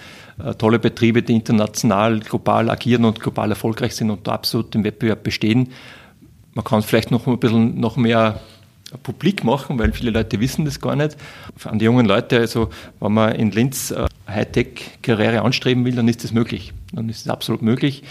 äh, 0.44 0.54
tolle 0.58 0.80
Betriebe, 0.80 1.24
die 1.24 1.34
international, 1.34 2.20
global 2.20 2.70
agieren 2.70 3.06
und 3.06 3.20
global 3.20 3.50
erfolgreich 3.50 3.96
sind 3.96 4.10
und 4.10 4.28
da 4.28 4.34
absolut 4.34 4.74
im 4.76 4.84
Wettbewerb 4.84 5.24
bestehen. 5.24 5.70
Man 6.54 6.66
kann 6.66 6.80
es 6.80 6.86
vielleicht 6.86 7.12
noch 7.12 7.28
ein 7.28 7.40
bisschen 7.40 7.80
noch 7.80 7.96
mehr 7.96 8.42
publik 9.04 9.44
machen, 9.44 9.78
weil 9.78 9.92
viele 9.94 10.12
Leute 10.12 10.40
wissen 10.40 10.66
das 10.66 10.82
gar 10.82 10.96
nicht. 10.96 11.16
An 11.64 11.80
die 11.80 11.86
jungen 11.86 12.06
Leute, 12.06 12.40
also 12.40 12.70
wenn 13.00 13.14
man 13.14 13.36
in 13.36 13.52
Linz 13.52 13.92
äh, 13.92 14.08
Hightech-Karriere 14.28 15.42
anstreben 15.42 15.86
will, 15.86 15.96
dann 15.96 16.08
ist 16.08 16.24
das 16.24 16.32
möglich. 16.32 16.74
Dann 16.92 17.10
ist 17.10 17.22
es 17.22 17.28
absolut 17.28 17.62
möglich. 17.62 18.04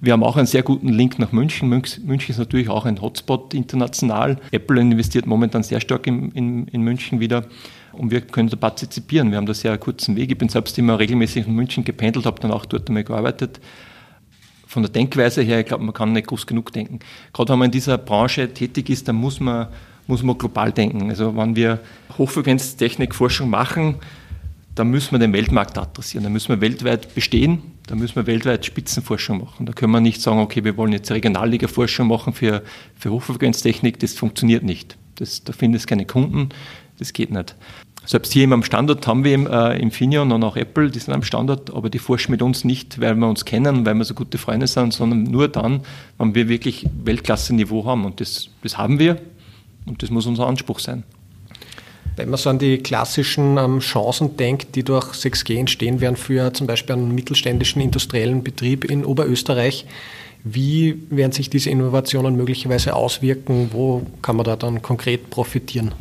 Wir 0.00 0.12
haben 0.12 0.22
auch 0.22 0.36
einen 0.36 0.46
sehr 0.46 0.62
guten 0.62 0.88
Link 0.88 1.18
nach 1.18 1.32
München. 1.32 1.68
München 1.68 2.30
ist 2.30 2.38
natürlich 2.38 2.68
auch 2.68 2.84
ein 2.84 3.00
Hotspot 3.00 3.54
international. 3.54 4.38
Apple 4.50 4.80
investiert 4.80 5.26
momentan 5.26 5.62
sehr 5.62 5.80
stark 5.80 6.06
in, 6.06 6.30
in, 6.32 6.68
in 6.68 6.82
München 6.82 7.20
wieder 7.20 7.46
und 7.92 8.10
wir 8.10 8.20
können 8.20 8.48
da 8.48 8.56
partizipieren. 8.56 9.30
Wir 9.30 9.38
haben 9.38 9.46
da 9.46 9.54
sehr 9.54 9.78
kurzen 9.78 10.16
Weg. 10.16 10.30
Ich 10.30 10.38
bin 10.38 10.48
selbst 10.48 10.78
immer 10.78 10.98
regelmäßig 10.98 11.46
in 11.46 11.54
München 11.54 11.84
gependelt, 11.84 12.26
habe 12.26 12.40
dann 12.40 12.50
auch 12.50 12.66
dort 12.66 12.88
einmal 12.88 13.04
gearbeitet. 13.04 13.60
Von 14.66 14.82
der 14.82 14.90
Denkweise 14.90 15.42
her, 15.42 15.60
ich 15.60 15.66
glaube, 15.66 15.84
man 15.84 15.94
kann 15.94 16.12
nicht 16.12 16.26
groß 16.26 16.46
genug 16.46 16.72
denken. 16.72 16.98
Gerade 17.32 17.52
wenn 17.52 17.60
man 17.60 17.66
in 17.66 17.72
dieser 17.72 17.96
Branche 17.96 18.52
tätig 18.52 18.90
ist, 18.90 19.08
dann 19.08 19.16
muss 19.16 19.40
man, 19.40 19.68
muss 20.06 20.22
man 20.22 20.36
global 20.36 20.72
denken. 20.72 21.08
Also 21.08 21.36
wenn 21.36 21.54
wir 21.56 21.80
Hochfrequenztechnikforschung 22.18 23.48
machen, 23.48 23.96
dann 24.74 24.88
müssen 24.88 25.12
wir 25.12 25.20
den 25.20 25.32
Weltmarkt 25.32 25.78
adressieren, 25.78 26.24
dann 26.24 26.32
müssen 26.32 26.48
wir 26.48 26.60
weltweit 26.60 27.14
bestehen, 27.14 27.62
dann 27.86 27.98
müssen 27.98 28.16
wir 28.16 28.26
weltweit 28.26 28.64
Spitzenforschung 28.64 29.38
machen. 29.38 29.66
Da 29.66 29.72
können 29.72 29.92
wir 29.92 30.00
nicht 30.00 30.20
sagen, 30.20 30.40
okay, 30.40 30.64
wir 30.64 30.76
wollen 30.76 30.92
jetzt 30.92 31.10
Regionalliga-Forschung 31.10 32.08
machen 32.08 32.32
für, 32.32 32.62
für 32.96 33.10
Hochfrequenztechnik, 33.10 33.98
das 33.98 34.14
funktioniert 34.14 34.62
nicht. 34.62 34.96
Das, 35.16 35.44
da 35.44 35.52
du 35.52 35.78
keine 35.86 36.06
Kunden, 36.06 36.48
das 36.98 37.12
geht 37.12 37.30
nicht. 37.30 37.54
Selbst 38.06 38.32
hier 38.32 38.50
am 38.50 38.62
Standort 38.62 39.06
haben 39.06 39.24
wir 39.24 39.50
äh, 39.50 39.80
Infineon 39.80 40.30
und 40.32 40.42
auch 40.44 40.56
Apple, 40.56 40.90
die 40.90 40.98
sind 40.98 41.14
am 41.14 41.22
Standort, 41.22 41.72
aber 41.72 41.88
die 41.88 41.98
forschen 41.98 42.32
mit 42.32 42.42
uns 42.42 42.64
nicht, 42.64 43.00
weil 43.00 43.14
wir 43.14 43.28
uns 43.28 43.46
kennen, 43.46 43.86
weil 43.86 43.94
wir 43.94 44.04
so 44.04 44.12
gute 44.12 44.36
Freunde 44.36 44.66
sind, 44.66 44.92
sondern 44.92 45.22
nur 45.22 45.48
dann, 45.48 45.80
wenn 46.18 46.34
wir 46.34 46.48
wirklich 46.48 46.86
Weltklasse-Niveau 47.04 47.86
haben. 47.86 48.04
Und 48.04 48.20
das, 48.20 48.50
das 48.62 48.76
haben 48.76 48.98
wir 48.98 49.20
und 49.86 50.02
das 50.02 50.10
muss 50.10 50.26
unser 50.26 50.46
Anspruch 50.46 50.80
sein. 50.80 51.04
Wenn 52.16 52.30
man 52.30 52.38
so 52.38 52.48
an 52.48 52.60
die 52.60 52.78
klassischen 52.78 53.58
ähm, 53.58 53.80
Chancen 53.80 54.36
denkt, 54.36 54.76
die 54.76 54.84
durch 54.84 55.06
6G 55.06 55.58
entstehen 55.58 56.00
werden 56.00 56.16
für 56.16 56.52
zum 56.52 56.66
Beispiel 56.68 56.94
einen 56.94 57.14
mittelständischen 57.14 57.82
industriellen 57.82 58.44
Betrieb 58.44 58.84
in 58.84 59.04
Oberösterreich, 59.04 59.84
wie 60.44 61.02
werden 61.10 61.32
sich 61.32 61.50
diese 61.50 61.70
Innovationen 61.70 62.36
möglicherweise 62.36 62.94
auswirken? 62.94 63.70
Wo 63.72 64.06
kann 64.22 64.36
man 64.36 64.44
da 64.44 64.56
dann 64.56 64.82
konkret 64.82 65.30
profitieren? 65.30 65.92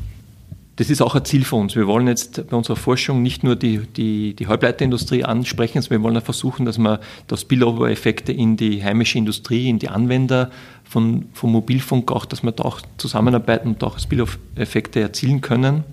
Das 0.76 0.89
ist 0.89 1.02
auch 1.02 1.15
ein 1.15 1.23
Ziel 1.23 1.45
für 1.45 1.56
uns. 1.56 1.76
Wir 1.76 1.88
wollen 1.88 2.08
jetzt 2.08 2.47
bei 2.49 2.58
unserer 2.58 2.76
Forschung 2.76 3.21
nicht 3.21 3.43
nur 3.43 3.56
die, 3.56 3.80
die, 3.80 4.36
die 4.36 4.47
Halbleiterindustrie 4.47 5.23
ansprechen, 5.23 5.82
sondern 5.82 6.02
wir 6.02 6.04
wollen 6.04 6.17
auch 6.17 6.26
versuchen, 6.26 6.65
dass 6.65 6.78
wir 6.78 6.99
da 7.28 7.38
Spillover-Effekte 7.38 8.34
in 8.34 8.58
die 8.58 8.84
heimische 8.84 9.17
Industrie, 9.17 9.69
in 9.69 9.80
die 9.80 9.89
Anwender 9.89 10.52
von, 10.84 11.26
von 11.34 11.52
Mobilfunk 11.52 12.12
auch, 12.12 12.26
dass 12.26 12.43
wir 12.43 12.52
da 12.52 12.63
auch 12.63 12.82
zusammenarbeiten 12.97 13.69
und 13.69 13.84
auch 13.84 13.99
Spillover-Effekte 13.99 14.99
erzielen 14.99 15.41
können. 15.41 15.84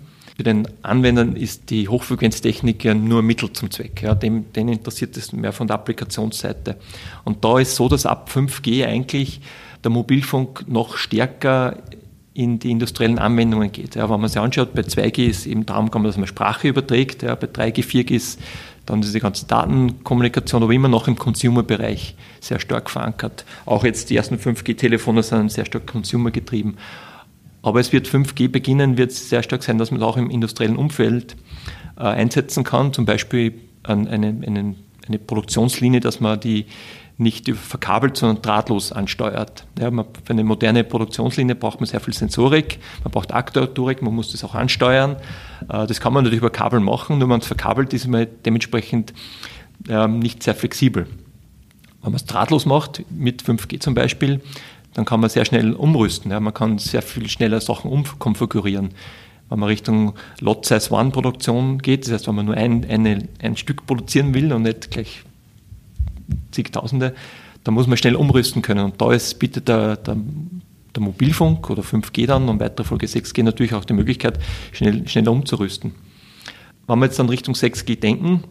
Für 0.41 0.45
den 0.45 0.67
Anwendern 0.81 1.37
ist 1.37 1.69
die 1.69 1.87
Hochfrequenztechnik 1.87 2.83
ja 2.83 2.95
nur 2.95 3.21
Mittel 3.21 3.53
zum 3.53 3.71
Zweck. 3.71 4.01
Ja, 4.01 4.15
dem, 4.15 4.51
denen 4.55 4.71
interessiert 4.71 5.15
es 5.19 5.35
mehr 5.35 5.53
von 5.53 5.67
der 5.67 5.75
Applikationsseite. 5.75 6.77
Und 7.25 7.45
da 7.45 7.59
ist 7.59 7.77
so, 7.77 7.91
dass 7.91 8.07
ab 8.07 8.31
5G 8.35 8.87
eigentlich 8.87 9.43
der 9.85 9.91
Mobilfunk 9.91 10.67
noch 10.67 10.97
stärker 10.97 11.77
in 12.33 12.59
die 12.59 12.71
industriellen 12.71 13.19
Anwendungen 13.19 13.71
geht. 13.71 13.97
Ja, 13.97 14.09
wenn 14.09 14.19
man 14.19 14.31
sich 14.31 14.41
anschaut, 14.41 14.73
bei 14.73 14.81
2G 14.81 15.27
ist 15.27 15.45
eben 15.47 15.67
darum 15.67 15.91
gegangen, 15.91 16.07
dass 16.07 16.17
man 16.17 16.27
Sprache 16.27 16.69
überträgt, 16.69 17.23
ja, 17.23 17.35
bei 17.35 17.47
3G, 17.47 17.85
4G 17.85 18.13
ist 18.13 18.41
dann 18.87 19.03
diese 19.03 19.21
ganze 19.21 19.45
Datenkommunikation, 19.45 20.63
aber 20.63 20.73
immer 20.73 20.89
noch 20.89 21.07
im 21.07 21.17
Consumer-Bereich 21.17 22.17
sehr 22.41 22.61
stark 22.61 22.89
verankert. 22.89 23.45
Auch 23.67 23.85
jetzt 23.85 24.09
die 24.09 24.17
ersten 24.17 24.37
5G-Telefone 24.37 25.23
sind 25.23 25.53
sehr 25.53 25.67
stark 25.67 25.87
Consumer 25.87 26.31
getrieben. 26.31 26.79
Aber 27.63 27.81
es 27.81 27.93
wird 27.93 28.09
5G 28.09 28.49
beginnen, 28.49 28.97
wird 28.97 29.11
es 29.11 29.29
sehr 29.29 29.43
stark 29.43 29.63
sein, 29.63 29.79
dass 29.79 29.91
man 29.91 30.03
auch 30.03 30.17
im 30.17 30.31
industriellen 30.31 30.77
Umfeld 30.77 31.37
äh, 31.97 32.03
einsetzen 32.03 32.65
kann, 32.65 32.93
zum 32.93 33.05
Beispiel 33.05 33.55
eine, 33.83 34.11
eine, 34.11 34.75
eine 35.07 35.19
Produktionslinie, 35.19 36.01
dass 36.01 36.21
man 36.21 36.41
die 36.41 36.67
nicht 37.21 37.51
verkabelt, 37.51 38.17
sondern 38.17 38.41
drahtlos 38.41 38.93
ansteuert. 38.93 39.67
Ja, 39.79 39.91
man, 39.91 40.07
für 40.25 40.33
eine 40.33 40.43
moderne 40.43 40.85
Produktionslinie 40.85 41.55
braucht 41.55 41.79
man 41.79 41.87
sehr 41.87 42.01
viel 42.01 42.15
Sensorik, 42.15 42.79
man 43.05 43.13
braucht 43.13 43.35
Aktuatorik, 43.35 44.01
man 44.01 44.15
muss 44.15 44.33
das 44.33 44.43
auch 44.43 44.55
ansteuern. 44.55 45.17
Äh, 45.69 45.87
das 45.87 46.01
kann 46.01 46.15
man 46.15 46.25
natürlich 46.25 46.41
über 46.41 46.51
Kabel 46.51 46.81
machen, 46.81 47.19
nur 47.19 47.23
wenn 47.23 47.31
man 47.31 47.41
es 47.41 47.47
verkabelt, 47.47 47.93
ist 47.93 48.07
man 48.09 48.27
dementsprechend 48.47 49.13
ähm, 49.89 50.19
nicht 50.19 50.43
sehr 50.43 50.55
flexibel. 50.55 51.07
Wenn 52.03 52.13
man 52.13 52.17
es 52.17 52.25
drahtlos 52.25 52.65
macht, 52.65 53.05
mit 53.11 53.43
5G 53.43 53.81
zum 53.81 53.95
Beispiel, 53.95 54.41
dann 54.95 55.05
kann 55.05 55.21
man 55.21 55.31
sehr 55.31 55.45
schnell 55.45 55.73
umrüsten. 55.73 56.31
Ja. 56.31 56.41
Man 56.41 56.55
kann 56.55 56.79
sehr 56.79 57.03
viel 57.03 57.29
schneller 57.29 57.61
Sachen 57.61 57.91
umkonfigurieren. 57.91 58.91
Wenn 59.49 59.59
man 59.59 59.69
Richtung 59.69 60.15
Lot 60.41 60.65
Size 60.67 60.93
One 60.93 61.11
Produktion 61.11 61.79
geht, 61.79 62.07
das 62.07 62.13
heißt, 62.13 62.29
wenn 62.29 62.37
man 62.37 62.47
nur 62.47 62.57
ein, 62.57 62.85
eine, 62.89 63.29
ein 63.41 63.57
Stück 63.57 63.87
produzieren 63.87 64.35
will 64.35 64.53
und 64.53 64.63
nicht 64.63 64.91
gleich 64.91 65.25
zigtausende, 66.53 67.15
dann 67.65 67.75
muss 67.75 67.87
man 67.87 67.97
schnell 67.97 68.17
umrüsten 68.17 68.63
können. 68.63 68.85
Und 68.85 69.01
da 69.01 69.13
ist 69.13 69.39
bitte 69.39 69.61
der, 69.61 69.97
der, 69.97 70.17
der 70.95 71.03
Mobilfunk 71.03 71.69
oder 71.71 71.83
5G 71.83 72.27
dann 72.27 72.49
und 72.49 72.61
weitere 72.61 72.87
Folge 72.87 73.07
6G 73.07 73.43
natürlich 73.43 73.75
auch 73.75 73.85
die 73.85 73.93
Möglichkeit, 73.93 74.39
schnell, 74.73 75.07
schneller 75.09 75.33
umzurüsten. 75.33 75.95
Wenn 76.87 76.99
wir 76.99 77.07
jetzt 77.07 77.19
dann 77.19 77.29
Richtung 77.29 77.55
6G 77.55 77.99
denken, 77.99 78.45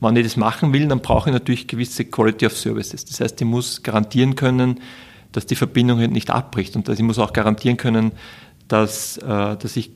wenn 0.00 0.16
ich 0.16 0.24
das 0.24 0.36
machen 0.36 0.72
will, 0.72 0.86
dann 0.86 1.00
brauche 1.00 1.30
ich 1.30 1.32
natürlich 1.32 1.66
gewisse 1.66 2.04
Quality 2.04 2.46
of 2.46 2.56
Services. 2.56 3.04
Das 3.04 3.20
heißt, 3.20 3.40
ich 3.40 3.46
muss 3.46 3.82
garantieren 3.82 4.36
können, 4.36 4.80
dass 5.32 5.46
die 5.46 5.56
Verbindung 5.56 5.98
halt 5.98 6.12
nicht 6.12 6.30
abbricht 6.30 6.76
und 6.76 6.88
dass 6.88 6.98
ich 6.98 7.04
muss 7.04 7.18
auch 7.18 7.32
garantieren 7.32 7.76
können, 7.76 8.12
dass, 8.68 9.18
äh, 9.18 9.56
dass 9.56 9.76
ich 9.76 9.90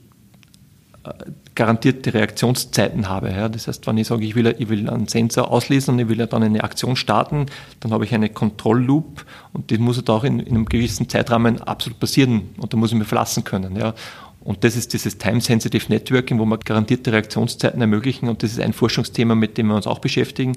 äh, 1.04 1.12
garantierte 1.54 2.14
Reaktionszeiten 2.14 3.08
habe. 3.08 3.30
Ja. 3.30 3.48
Das 3.48 3.68
heißt, 3.68 3.86
wenn 3.86 3.98
ich 3.98 4.06
sage, 4.06 4.24
ich 4.24 4.34
will, 4.34 4.54
ich 4.58 4.68
will 4.68 4.88
einen 4.88 5.06
Sensor 5.06 5.50
auslesen 5.50 5.94
und 5.94 6.00
ich 6.00 6.08
will 6.08 6.18
ja 6.18 6.26
dann 6.26 6.42
eine 6.42 6.64
Aktion 6.64 6.96
starten, 6.96 7.46
dann 7.80 7.92
habe 7.92 8.04
ich 8.04 8.14
eine 8.14 8.30
Kontrollloop 8.30 9.24
und 9.52 9.70
die 9.70 9.78
muss 9.78 9.96
halt 9.96 10.08
auch 10.08 10.24
in, 10.24 10.40
in, 10.40 10.54
einem 10.54 10.64
gewissen 10.64 11.08
Zeitrahmen 11.08 11.60
absolut 11.60 12.00
passieren 12.00 12.50
und 12.56 12.72
da 12.72 12.78
muss 12.78 12.92
ich 12.92 12.98
mir 12.98 13.04
verlassen 13.04 13.44
können. 13.44 13.76
Ja. 13.76 13.94
Und 14.40 14.64
das 14.64 14.76
ist 14.76 14.92
dieses 14.92 15.18
Time-Sensitive 15.18 15.88
Networking, 15.88 16.38
wo 16.38 16.44
wir 16.46 16.58
garantierte 16.58 17.12
Reaktionszeiten 17.12 17.80
ermöglichen 17.80 18.28
und 18.28 18.42
das 18.42 18.52
ist 18.52 18.60
ein 18.60 18.72
Forschungsthema, 18.72 19.34
mit 19.34 19.58
dem 19.58 19.68
wir 19.68 19.76
uns 19.76 19.86
auch 19.86 19.98
beschäftigen. 19.98 20.56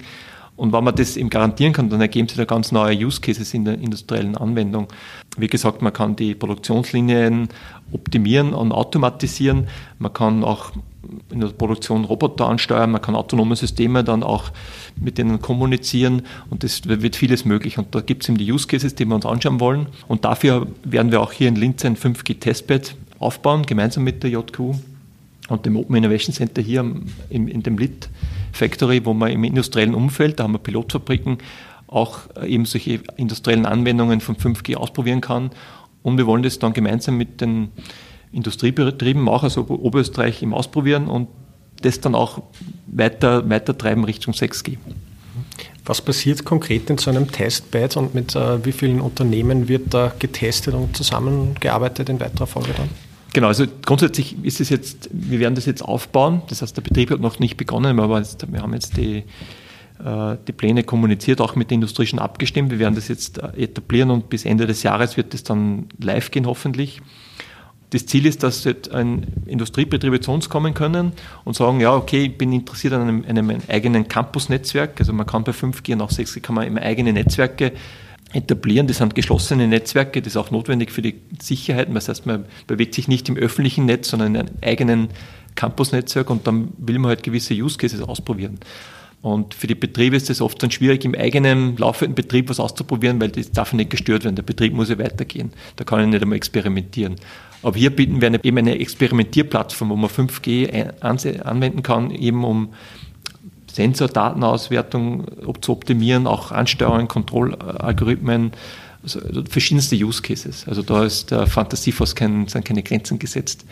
Und 0.56 0.72
wenn 0.72 0.84
man 0.84 0.96
das 0.96 1.18
eben 1.18 1.30
garantieren 1.30 1.74
kann, 1.74 1.90
dann 1.90 2.00
ergeben 2.00 2.28
sich 2.28 2.38
da 2.38 2.46
ganz 2.46 2.72
neue 2.72 2.96
Use 2.98 3.20
Cases 3.20 3.54
in 3.54 3.66
der 3.66 3.76
industriellen 3.76 4.38
Anwendung. 4.38 4.88
Wie 5.38 5.48
gesagt, 5.48 5.82
man 5.82 5.92
kann 5.92 6.16
die 6.16 6.34
Produktionslinien 6.34 7.50
optimieren 7.92 8.54
und 8.54 8.72
automatisieren. 8.72 9.68
Man 10.00 10.14
kann 10.14 10.44
auch 10.44 10.72
in 11.30 11.42
der 11.42 11.48
Produktion 11.50 12.06
Roboter 12.06 12.48
ansteuern, 12.48 12.92
man 12.92 13.02
kann 13.02 13.16
autonome 13.16 13.56
Systeme 13.56 14.04
dann 14.04 14.24
auch 14.24 14.52
mit 15.00 15.18
denen 15.18 15.42
kommunizieren 15.42 16.24
und 16.50 16.64
das 16.64 16.88
wird 16.88 17.16
vieles 17.16 17.46
möglich. 17.46 17.78
Und 17.78 17.94
da 17.94 18.02
gibt 18.02 18.24
es 18.24 18.30
eben 18.30 18.38
die 18.38 18.52
Use 18.52 18.68
Cases, 18.68 18.96
die 18.96 19.06
wir 19.06 19.16
uns 19.16 19.26
anschauen 19.26 19.60
wollen. 19.60 19.88
Und 20.08 20.26
dafür 20.26 20.68
werden 20.84 21.12
wir 21.12 21.22
auch 21.22 21.32
hier 21.32 21.48
in 21.48 21.56
Linz 21.56 21.86
ein 21.86 21.98
5G-Testbed 21.98 22.96
aufbauen, 23.20 23.66
gemeinsam 23.66 24.04
mit 24.04 24.24
der 24.24 24.32
JQ 24.32 24.76
und 25.50 25.66
dem 25.66 25.78
Open 25.78 25.96
Innovation 25.96 26.34
Center 26.34 26.62
hier 26.62 26.80
in, 27.30 27.48
in 27.48 27.62
dem 27.62 27.78
LIT 27.78 28.10
Factory, 28.56 29.06
wo 29.06 29.14
man 29.14 29.32
im 29.32 29.44
industriellen 29.44 29.94
Umfeld, 29.94 30.40
da 30.40 30.44
haben 30.44 30.54
wir 30.54 30.60
Pilotfabriken, 30.60 31.40
auch 31.88 32.20
eben 32.46 32.66
solche 32.66 33.02
industriellen 33.18 33.66
Anwendungen 33.66 34.22
von 34.22 34.36
5G 34.36 34.76
ausprobieren 34.76 35.22
kann. 35.22 35.52
Und 36.04 36.18
wir 36.18 36.26
wollen 36.26 36.44
das 36.44 36.60
dann 36.60 36.74
gemeinsam 36.74 37.18
mit 37.18 37.42
den 37.42 37.70
Industriebetrieben 38.32 39.28
auch, 39.30 39.44
also 39.44 39.62
Oberösterreich, 39.68 40.42
im 40.42 40.54
Ausprobieren 40.54 41.08
und 41.08 41.28
das 41.82 42.00
dann 42.00 42.16
auch 42.16 42.42
weiter, 42.88 43.50
weiter 43.50 43.78
treiben 43.78 44.04
Richtung 44.04 44.34
6G. 44.34 44.78
Was 45.86 46.02
passiert 46.02 46.46
konkret 46.46 46.90
in 46.90 46.98
so 46.98 47.12
einem 47.12 47.32
Testbed 47.32 47.96
und 47.98 48.16
mit 48.16 48.36
äh, 48.36 48.66
wie 48.66 48.72
vielen 48.72 49.02
Unternehmen 49.02 49.68
wird 49.68 49.94
da 49.94 50.12
getestet 50.18 50.74
und 50.74 50.98
zusammengearbeitet 50.98 52.10
in 52.10 52.20
weiterer 52.20 52.48
Folge 52.48 52.74
dann? 52.76 52.90
Genau, 53.36 53.48
also 53.48 53.66
grundsätzlich 53.86 54.38
ist 54.46 54.62
es 54.62 54.70
jetzt, 54.70 55.10
wir 55.12 55.42
werden 55.42 55.56
das 55.56 55.66
jetzt 55.66 55.82
aufbauen. 55.82 56.44
Das 56.48 56.62
heißt, 56.62 56.78
der 56.78 56.82
Betrieb 56.82 57.12
hat 57.12 57.20
noch 57.20 57.38
nicht 57.38 57.58
begonnen, 57.58 58.00
aber 58.00 58.20
jetzt, 58.20 58.50
wir 58.50 58.62
haben 58.62 58.74
jetzt 58.74 58.96
die, 58.96 59.26
äh, 60.02 60.38
die 60.48 60.54
Pläne 60.54 60.86
kommuniziert, 60.86 61.42
auch 61.42 61.54
mit 61.58 61.70
der 61.70 61.76
Industrie 61.76 62.06
schon 62.06 62.20
abgestimmt. 62.20 62.72
Wir 62.72 62.80
werden 62.80 62.96
das 62.96 63.10
jetzt 63.10 63.40
äh, 63.40 63.64
etablieren 63.64 64.10
und 64.10 64.30
bis 64.30 64.46
Ende 64.46 64.68
des 64.68 64.84
Jahres 64.84 65.18
wird 65.18 65.34
es 65.34 65.44
dann 65.44 65.90
live 66.00 66.32
gehen, 66.32 66.46
hoffentlich. 66.46 67.02
Das 67.90 68.06
Ziel 68.06 68.26
ist, 68.26 68.42
dass 68.42 68.66
ein 68.94 69.28
Industriebetriebe 69.46 70.22
zu 70.22 70.32
uns 70.32 70.48
kommen 70.48 70.74
können 70.74 71.12
und 71.44 71.58
sagen, 71.58 71.82
ja, 71.82 71.94
okay, 71.94 72.28
ich 72.28 72.38
bin 72.38 72.54
interessiert 72.54 72.94
an 72.94 73.02
einem, 73.02 73.26
einem 73.28 73.58
eigenen 73.68 74.08
Campus-Netzwerk. 74.08 74.98
Also 75.00 75.12
man 75.12 75.26
kann 75.26 75.44
bei 75.44 75.52
5G 75.52 75.92
und 75.92 76.02
auch 76.02 76.12
6G 76.12 76.40
kann 76.40 76.56
man 76.56 76.66
immer 76.68 76.82
eigene 76.82 77.12
Netzwerke 77.12 77.74
etablieren. 78.36 78.88
Das 78.88 78.98
sind 78.98 79.16
geschlossene 79.16 79.68
Netzwerke, 79.68 80.22
das 80.22 80.34
ist 80.34 80.38
auch 80.38 80.52
notwendig 80.52 80.92
für 80.92 81.02
die 81.02 81.16
Sicherheit. 81.42 81.88
Das 81.94 82.10
heißt, 82.10 82.26
man 82.26 82.46
bewegt 82.68 82.94
sich 82.94 83.08
nicht 83.08 83.30
im 83.30 83.38
öffentlichen 83.38 83.86
Netz, 83.86 84.10
sondern 84.10 84.36
in 84.36 84.42
einem 84.42 84.56
eigenen 84.62 85.10
Campus-Netzwerk 85.56 86.30
und 86.30 86.46
dann 86.46 86.74
will 86.78 87.00
man 87.00 87.10
halt 87.10 87.24
gewisse 87.24 87.54
Use 87.54 87.78
Cases 87.78 88.02
ausprobieren. 88.02 88.60
Und 89.22 89.56
für 89.56 89.66
die 89.66 89.74
Betriebe 89.74 90.16
ist 90.16 90.30
es 90.30 90.40
oft 90.40 90.62
dann 90.62 90.70
schwierig, 90.70 91.04
im 91.04 91.16
eigenen 91.16 91.78
laufenden 91.78 92.14
Betrieb 92.14 92.48
was 92.50 92.60
auszuprobieren, 92.60 93.20
weil 93.20 93.30
das 93.30 93.52
darf 93.52 93.74
nicht 93.74 93.90
gestört 93.90 94.24
werden. 94.24 94.36
Der 94.36 94.44
Betrieb 94.44 94.74
muss 94.74 94.90
ja 94.90 95.00
weitergehen. 95.00 95.52
Da 95.78 95.84
kann 95.84 96.02
ich 96.02 96.08
nicht 96.08 96.22
einmal 96.22 96.36
experimentieren. 96.36 97.16
Aber 97.64 97.76
hier 97.76 97.90
bieten 97.90 98.22
wir 98.22 98.44
eben 98.44 98.58
eine 98.60 98.78
Experimentierplattform, 98.78 99.90
wo 99.90 99.96
man 99.96 100.12
5G 100.12 101.02
anwenden 101.02 101.82
kann, 101.82 102.12
eben 102.12 102.44
um 102.44 102.74
Sensordatenauswertung 103.76 105.26
zu 105.60 105.74
optimieren, 105.74 106.28
auch 106.28 106.52
Ansteuerung, 106.52 107.10
Kontrollalgorithmen, 107.10 108.52
also 109.04 109.20
verschiedenste 109.50 109.98
Use 109.98 110.22
Cases. 110.22 110.66
Also 110.66 110.82
da 110.82 111.04
ist 111.04 111.32
der 111.32 111.46
Fantasie 111.46 111.92
fast 111.92 112.16
kein, 112.16 112.48
keine 112.48 112.84
Grenzen 112.84 113.20
gesetzt. 113.20 113.66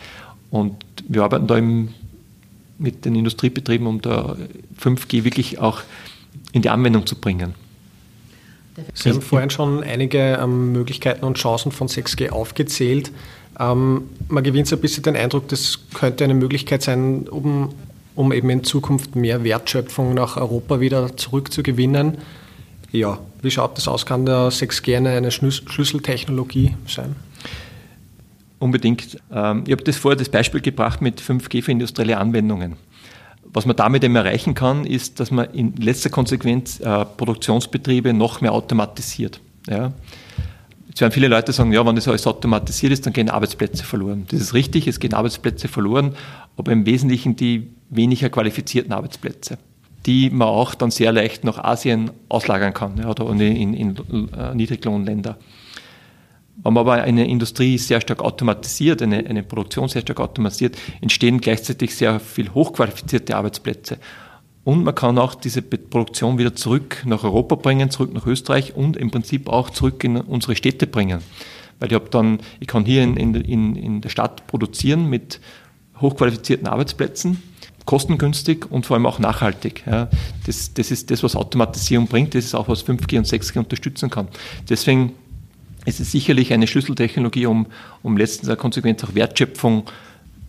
Und 0.52 0.76
wir 1.08 1.24
arbeiten 1.24 1.48
da 1.48 1.58
im, 1.58 1.94
mit 2.78 3.06
den 3.06 3.16
Industriebetrieben, 3.16 3.88
um 3.88 4.02
da 4.02 4.36
5G 4.78 5.24
wirklich 5.24 5.60
auch 5.60 5.82
in 6.52 6.62
die 6.62 6.70
Anwendung 6.70 7.06
zu 7.06 7.16
bringen. 7.16 7.56
Sie 8.94 9.10
haben 9.10 9.22
vorhin 9.22 9.52
schon 9.52 9.84
einige 9.84 10.38
ähm, 10.42 10.74
Möglichkeiten 10.74 11.24
und 11.24 11.38
Chancen 11.38 11.72
von 11.72 11.88
6G 11.88 12.30
aufgezählt. 12.30 13.12
Ähm, 13.58 14.10
man 14.28 14.44
gewinnt 14.44 14.68
so 14.68 14.76
ein 14.76 14.82
bisschen 14.82 15.04
den 15.04 15.16
Eindruck, 15.16 15.48
das 15.48 15.80
könnte 15.94 16.26
eine 16.26 16.34
Möglichkeit 16.34 16.82
sein, 16.82 17.30
um, 17.30 17.74
um 18.16 18.32
eben 18.32 18.50
in 18.50 18.64
Zukunft 18.64 19.16
mehr 19.16 19.44
Wertschöpfung 19.44 20.14
nach 20.14 20.38
Europa 20.38 20.80
wieder 20.80 21.16
zurückzugewinnen. 21.18 22.18
Ja, 22.92 23.18
wie 23.42 23.52
schaut 23.52 23.78
das 23.78 23.88
aus? 23.88 24.06
Kann 24.06 24.26
der 24.26 24.50
6G 24.50 24.98
eine, 24.98 25.10
eine 25.12 25.32
Schlüsseltechnologie 25.32 26.76
sein? 26.88 27.16
Unbedingt. 28.60 29.18
Ähm, 29.32 29.64
ich 29.66 29.72
habe 29.72 29.84
das 29.84 29.98
vorher 29.98 30.18
das 30.18 30.30
Beispiel 30.30 30.62
gebracht 30.62 31.02
mit 31.02 31.20
5G 31.20 31.64
für 31.64 31.72
industrielle 31.72 32.18
Anwendungen. 32.18 32.78
Was 33.54 33.66
man 33.66 33.76
damit 33.76 34.04
eben 34.04 34.16
erreichen 34.16 34.54
kann, 34.54 34.86
ist, 34.86 35.20
dass 35.20 35.32
man 35.32 35.52
in 35.54 35.76
letzter 35.76 36.10
Konsequenz 36.10 36.80
äh, 36.80 37.06
Produktionsbetriebe 37.06 38.14
noch 38.14 38.42
mehr 38.42 38.54
automatisiert. 38.54 39.42
Ja. 39.68 39.92
Jetzt 40.88 41.02
werden 41.02 41.12
viele 41.12 41.28
Leute 41.28 41.52
sagen, 41.52 41.74
ja, 41.74 41.86
wenn 41.86 41.96
das 41.96 42.08
alles 42.08 42.26
automatisiert 42.28 42.94
ist, 42.94 43.06
dann 43.06 43.14
gehen 43.14 43.30
Arbeitsplätze 43.30 43.84
verloren. 43.84 44.26
Das 44.30 44.40
ist 44.40 44.54
richtig, 44.54 44.88
es 44.88 45.00
gehen 45.00 45.14
Arbeitsplätze 45.14 45.68
verloren, 45.68 46.16
aber 46.56 46.72
im 46.72 46.86
Wesentlichen 46.86 47.36
die 47.36 47.68
weniger 47.96 48.30
qualifizierten 48.30 48.94
Arbeitsplätze, 48.94 49.58
die 50.06 50.30
man 50.30 50.48
auch 50.48 50.76
dann 50.76 50.92
sehr 50.92 51.12
leicht 51.12 51.44
nach 51.44 51.58
Asien 51.58 52.12
auslagern 52.30 52.74
kann 52.74 53.04
oder 53.06 53.30
in, 53.30 53.40
in, 53.40 53.74
in 53.74 54.34
äh, 54.34 54.54
Niedriglohnländer. 54.56 55.38
Wenn 56.64 56.74
man 56.74 56.82
aber 56.82 57.02
eine 57.02 57.28
Industrie 57.28 57.78
sehr 57.78 58.00
stark 58.00 58.22
automatisiert, 58.22 59.02
eine, 59.02 59.26
eine 59.26 59.44
Produktion 59.44 59.90
sehr 59.90 60.02
stark 60.02 60.20
automatisiert, 60.20 60.78
entstehen 61.02 61.42
gleichzeitig 61.42 61.96
sehr 61.96 62.20
viel 62.20 62.54
hochqualifizierte 62.54 63.36
Arbeitsplätze. 63.36 63.98
Und 64.64 64.84
man 64.84 64.96
kann 64.96 65.18
auch 65.18 65.36
diese 65.36 65.62
Produktion 65.62 66.38
wieder 66.38 66.56
zurück 66.56 67.04
nach 67.06 67.24
Europa 67.24 67.56
bringen, 67.56 67.90
zurück 67.90 68.14
nach 68.14 68.26
Österreich 68.26 68.76
und 68.76 68.96
im 68.96 69.12
Prinzip 69.12 69.50
auch 69.50 69.72
zurück 69.72 70.04
in 70.04 70.16
unsere 70.16 70.56
Städte 70.56 70.88
bringen. 70.88 71.22
Weil 71.80 71.92
ich 71.92 72.00
dann, 72.12 72.40
ich 72.60 72.68
kann 72.68 72.86
hier 72.86 73.04
in, 73.04 73.18
in, 73.18 73.76
in 73.76 74.02
der 74.02 74.10
Stadt 74.10 74.48
produzieren 74.48 75.10
mit 75.10 75.42
hochqualifizierten 76.00 76.68
Arbeitsplätzen, 76.68 77.42
kostengünstig 77.86 78.72
und 78.72 78.86
vor 78.86 78.96
allem 78.96 79.06
auch 79.06 79.20
nachhaltig. 79.20 79.84
Ja. 79.86 80.10
Das, 80.46 80.74
das 80.74 80.92
ist 80.92 81.12
das, 81.12 81.24
was 81.24 81.36
Automatisierung 81.36 82.08
bringt, 82.08 82.36
das 82.36 82.46
ist 82.46 82.56
auch, 82.56 82.68
was 82.68 82.86
5G 82.86 83.18
und 83.18 83.28
6G 83.28 83.60
unterstützen 83.60 84.10
kann. 84.10 84.28
Deswegen 84.70 85.14
ist 85.86 86.00
es 86.00 86.12
sicherlich 86.12 86.54
eine 86.54 86.68
Schlüsseltechnologie, 86.68 87.46
um, 87.46 87.68
um 88.02 88.18
letztens 88.18 88.58
Konsequenz 88.58 89.04
auch 89.04 89.16
Wertschöpfung 89.16 89.84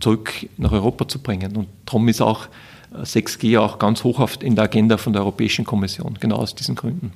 zurück 0.00 0.32
nach 0.58 0.72
Europa 0.72 1.08
zu 1.08 1.18
bringen. 1.18 1.56
Und 1.56 1.68
darum 1.86 2.06
ist 2.08 2.20
auch 2.20 2.48
6G 2.94 3.58
auch 3.58 3.78
ganz 3.78 4.04
hoch 4.04 4.26
in 4.40 4.54
der 4.54 4.64
Agenda 4.64 4.96
von 4.96 5.12
der 5.12 5.22
Europäischen 5.22 5.64
Kommission, 5.64 6.16
genau 6.20 6.36
aus 6.36 6.54
diesen 6.54 6.76
Gründen. 6.76 7.12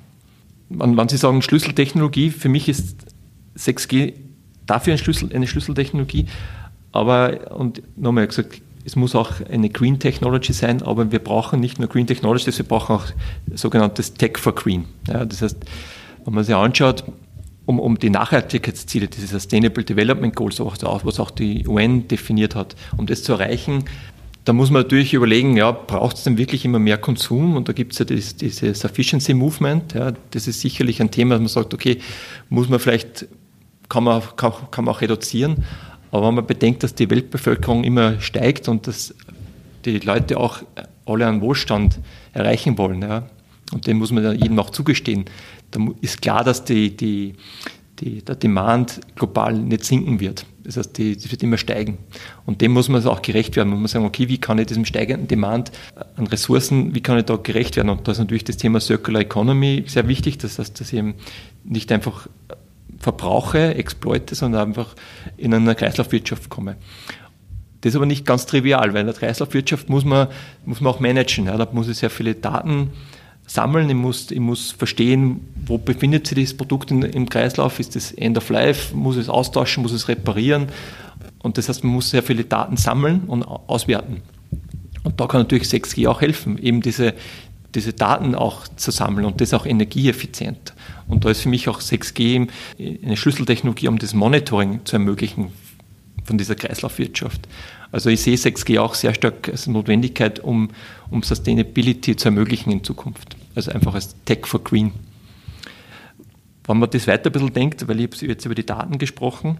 Wenn 0.68 1.08
Sie 1.08 1.16
sagen 1.16 1.42
Schlüsseltechnologie, 1.42 2.30
für 2.30 2.48
mich 2.48 2.68
ist 2.68 2.96
6G 3.56 4.14
dafür 4.66 4.94
eine, 4.94 4.98
Schlüssel, 4.98 5.34
eine 5.34 5.46
Schlüsseltechnologie, 5.46 6.26
aber, 6.92 7.56
und 7.56 7.82
nochmal 7.96 8.26
gesagt, 8.26 8.60
es 8.88 8.96
muss 8.96 9.14
auch 9.14 9.32
eine 9.50 9.68
Green 9.68 9.98
Technology 9.98 10.54
sein, 10.54 10.80
aber 10.80 11.12
wir 11.12 11.18
brauchen 11.18 11.60
nicht 11.60 11.78
nur 11.78 11.88
Green 11.88 12.06
Technology, 12.06 12.46
wir 12.56 12.64
brauchen 12.64 12.96
auch 12.96 13.04
sogenanntes 13.54 14.14
Tech 14.14 14.38
for 14.38 14.54
Green. 14.54 14.86
Ja, 15.06 15.26
das 15.26 15.42
heißt, 15.42 15.58
wenn 16.24 16.34
man 16.34 16.42
sich 16.42 16.54
anschaut, 16.54 17.04
um, 17.66 17.80
um 17.80 17.98
die 17.98 18.08
Nachhaltigkeitsziele, 18.08 19.08
diese 19.08 19.26
Sustainable 19.26 19.84
Development 19.84 20.34
Goals, 20.34 20.58
was 20.58 21.20
auch 21.20 21.30
die 21.30 21.68
UN 21.68 22.08
definiert 22.08 22.54
hat, 22.54 22.76
um 22.96 23.04
das 23.06 23.22
zu 23.22 23.34
erreichen, 23.34 23.84
da 24.46 24.54
muss 24.54 24.70
man 24.70 24.80
natürlich 24.80 25.12
überlegen, 25.12 25.58
ja, 25.58 25.70
braucht 25.70 26.16
es 26.16 26.24
denn 26.24 26.38
wirklich 26.38 26.64
immer 26.64 26.78
mehr 26.78 26.96
Konsum? 26.96 27.56
Und 27.56 27.68
da 27.68 27.74
gibt 27.74 27.92
es 27.92 27.98
ja 27.98 28.06
das, 28.06 28.36
diese 28.36 28.74
Sufficiency 28.74 29.34
Movement. 29.34 29.92
Ja, 29.92 30.12
das 30.30 30.48
ist 30.48 30.62
sicherlich 30.62 31.02
ein 31.02 31.10
Thema, 31.10 31.34
dass 31.34 31.40
man 31.40 31.48
sagt, 31.48 31.74
okay, 31.74 31.98
muss 32.48 32.70
man 32.70 32.78
vielleicht, 32.78 33.26
kann 33.90 34.04
man, 34.04 34.22
kann, 34.36 34.54
kann 34.70 34.86
man 34.86 34.94
auch 34.94 35.02
reduzieren. 35.02 35.66
Aber 36.10 36.28
wenn 36.28 36.34
man 36.34 36.46
bedenkt, 36.46 36.82
dass 36.82 36.94
die 36.94 37.10
Weltbevölkerung 37.10 37.84
immer 37.84 38.20
steigt 38.20 38.68
und 38.68 38.86
dass 38.86 39.14
die 39.84 39.98
Leute 39.98 40.38
auch 40.38 40.62
alle 41.06 41.26
einen 41.26 41.40
Wohlstand 41.40 41.98
erreichen 42.32 42.78
wollen, 42.78 43.02
ja, 43.02 43.28
und 43.72 43.86
den 43.86 43.98
muss 43.98 44.12
man 44.12 44.24
ja 44.24 44.32
jedem 44.32 44.58
auch 44.58 44.70
zugestehen, 44.70 45.26
dann 45.70 45.94
ist 46.00 46.22
klar, 46.22 46.44
dass 46.44 46.64
die, 46.64 46.96
die, 46.96 47.34
die, 48.00 48.22
der 48.22 48.36
Demand 48.36 49.00
global 49.14 49.54
nicht 49.54 49.84
sinken 49.84 50.20
wird. 50.20 50.46
Das 50.64 50.76
heißt, 50.76 50.98
die, 50.98 51.16
die 51.16 51.30
wird 51.30 51.42
immer 51.42 51.56
steigen. 51.56 51.98
Und 52.44 52.60
dem 52.60 52.72
muss 52.72 52.88
man 52.88 53.04
auch 53.06 53.22
gerecht 53.22 53.56
werden. 53.56 53.70
Man 53.70 53.80
muss 53.80 53.92
sagen, 53.92 54.04
okay, 54.04 54.28
wie 54.28 54.38
kann 54.38 54.58
ich 54.58 54.66
diesem 54.66 54.84
steigenden 54.84 55.28
Demand 55.28 55.72
an 56.16 56.26
Ressourcen, 56.26 56.94
wie 56.94 57.00
kann 57.00 57.18
ich 57.18 57.24
da 57.24 57.36
gerecht 57.36 57.76
werden? 57.76 57.88
Und 57.88 58.06
da 58.06 58.12
ist 58.12 58.18
natürlich 58.18 58.44
das 58.44 58.58
Thema 58.58 58.80
Circular 58.80 59.22
Economy 59.22 59.84
sehr 59.86 60.08
wichtig. 60.08 60.38
Das 60.38 60.58
heißt, 60.58 60.78
dass 60.78 60.92
eben 60.92 61.14
nicht 61.64 61.90
einfach 61.90 62.28
verbrauche, 63.08 63.74
exploite, 63.74 64.34
sondern 64.34 64.68
einfach 64.68 64.94
in 65.38 65.54
eine 65.54 65.74
Kreislaufwirtschaft 65.74 66.50
komme. 66.50 66.76
Das 67.80 67.92
ist 67.92 67.96
aber 67.96 68.06
nicht 68.06 68.26
ganz 68.26 68.44
trivial, 68.44 68.92
weil 68.92 69.00
in 69.00 69.06
der 69.06 69.16
Kreislaufwirtschaft 69.16 69.88
muss 69.88 70.04
man, 70.04 70.28
muss 70.66 70.80
man 70.80 70.92
auch 70.92 71.00
managen. 71.00 71.46
Ja, 71.46 71.56
da 71.56 71.66
muss 71.72 71.88
ich 71.88 71.96
sehr 71.96 72.10
viele 72.10 72.34
Daten 72.34 72.90
sammeln, 73.46 73.88
ich 73.88 73.96
muss, 73.96 74.30
ich 74.30 74.40
muss 74.40 74.72
verstehen, 74.72 75.40
wo 75.64 75.78
befindet 75.78 76.26
sich 76.26 76.38
das 76.38 76.54
Produkt 76.54 76.90
in, 76.90 77.02
im 77.02 77.30
Kreislauf, 77.30 77.80
ist 77.80 77.96
das 77.96 78.12
End 78.12 78.36
of 78.36 78.50
Life, 78.50 78.94
muss 78.94 79.16
es 79.16 79.30
austauschen, 79.30 79.82
muss 79.82 79.92
es 79.92 80.08
reparieren. 80.08 80.66
Und 81.38 81.56
das 81.56 81.70
heißt, 81.70 81.82
man 81.82 81.94
muss 81.94 82.10
sehr 82.10 82.22
viele 82.22 82.44
Daten 82.44 82.76
sammeln 82.76 83.22
und 83.26 83.42
auswerten. 83.42 84.20
Und 85.02 85.18
da 85.18 85.26
kann 85.26 85.40
natürlich 85.40 85.68
6G 85.68 86.08
auch 86.08 86.20
helfen, 86.20 86.58
eben 86.58 86.82
diese, 86.82 87.14
diese 87.74 87.94
Daten 87.94 88.34
auch 88.34 88.68
zu 88.68 88.90
sammeln 88.90 89.24
und 89.24 89.40
das 89.40 89.54
auch 89.54 89.64
energieeffizient. 89.64 90.74
Und 91.08 91.24
da 91.24 91.30
ist 91.30 91.40
für 91.40 91.48
mich 91.48 91.68
auch 91.68 91.80
6G 91.80 92.48
eine 92.78 93.16
Schlüsseltechnologie, 93.16 93.88
um 93.88 93.98
das 93.98 94.14
Monitoring 94.14 94.84
zu 94.84 94.96
ermöglichen 94.96 95.52
von 96.24 96.38
dieser 96.38 96.54
Kreislaufwirtschaft. 96.54 97.48
Also 97.90 98.10
ich 98.10 98.20
sehe 98.20 98.36
6G 98.36 98.78
auch 98.78 98.94
sehr 98.94 99.14
stark 99.14 99.48
als 99.48 99.66
Notwendigkeit, 99.66 100.40
um, 100.40 100.68
um 101.10 101.22
Sustainability 101.22 102.16
zu 102.16 102.28
ermöglichen 102.28 102.70
in 102.70 102.84
Zukunft. 102.84 103.36
Also 103.54 103.72
einfach 103.72 103.94
als 103.94 104.14
Tech 104.26 104.46
for 104.46 104.62
Green. 104.62 104.92
Wenn 106.66 106.78
man 106.78 106.90
das 106.90 107.06
weiter 107.06 107.30
ein 107.30 107.32
bisschen 107.32 107.52
denkt, 107.54 107.88
weil 107.88 107.98
ich 107.98 108.10
habe 108.12 108.26
jetzt 108.26 108.44
über 108.44 108.54
die 108.54 108.66
Daten 108.66 108.98
gesprochen, 108.98 109.58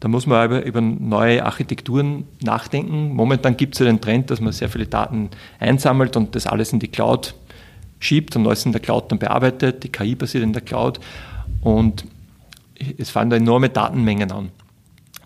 da 0.00 0.08
muss 0.08 0.26
man 0.26 0.38
aber 0.38 0.64
über 0.64 0.80
neue 0.80 1.44
Architekturen 1.46 2.24
nachdenken. 2.42 3.14
Momentan 3.14 3.56
gibt 3.56 3.74
es 3.74 3.78
ja 3.78 3.86
den 3.86 4.00
Trend, 4.00 4.30
dass 4.30 4.40
man 4.40 4.52
sehr 4.52 4.68
viele 4.68 4.86
Daten 4.86 5.30
einsammelt 5.60 6.16
und 6.16 6.34
das 6.34 6.48
alles 6.48 6.72
in 6.72 6.80
die 6.80 6.88
Cloud 6.88 7.36
schiebt 8.02 8.36
und 8.36 8.46
alles 8.46 8.66
in 8.66 8.72
der 8.72 8.80
Cloud 8.80 9.10
dann 9.10 9.18
bearbeitet. 9.18 9.84
Die 9.84 9.88
KI 9.90 10.14
basiert 10.14 10.44
in 10.44 10.52
der 10.52 10.62
Cloud 10.62 11.00
und 11.60 12.04
es 12.98 13.10
fallen 13.10 13.30
da 13.30 13.36
enorme 13.36 13.68
Datenmengen 13.68 14.30
an. 14.32 14.50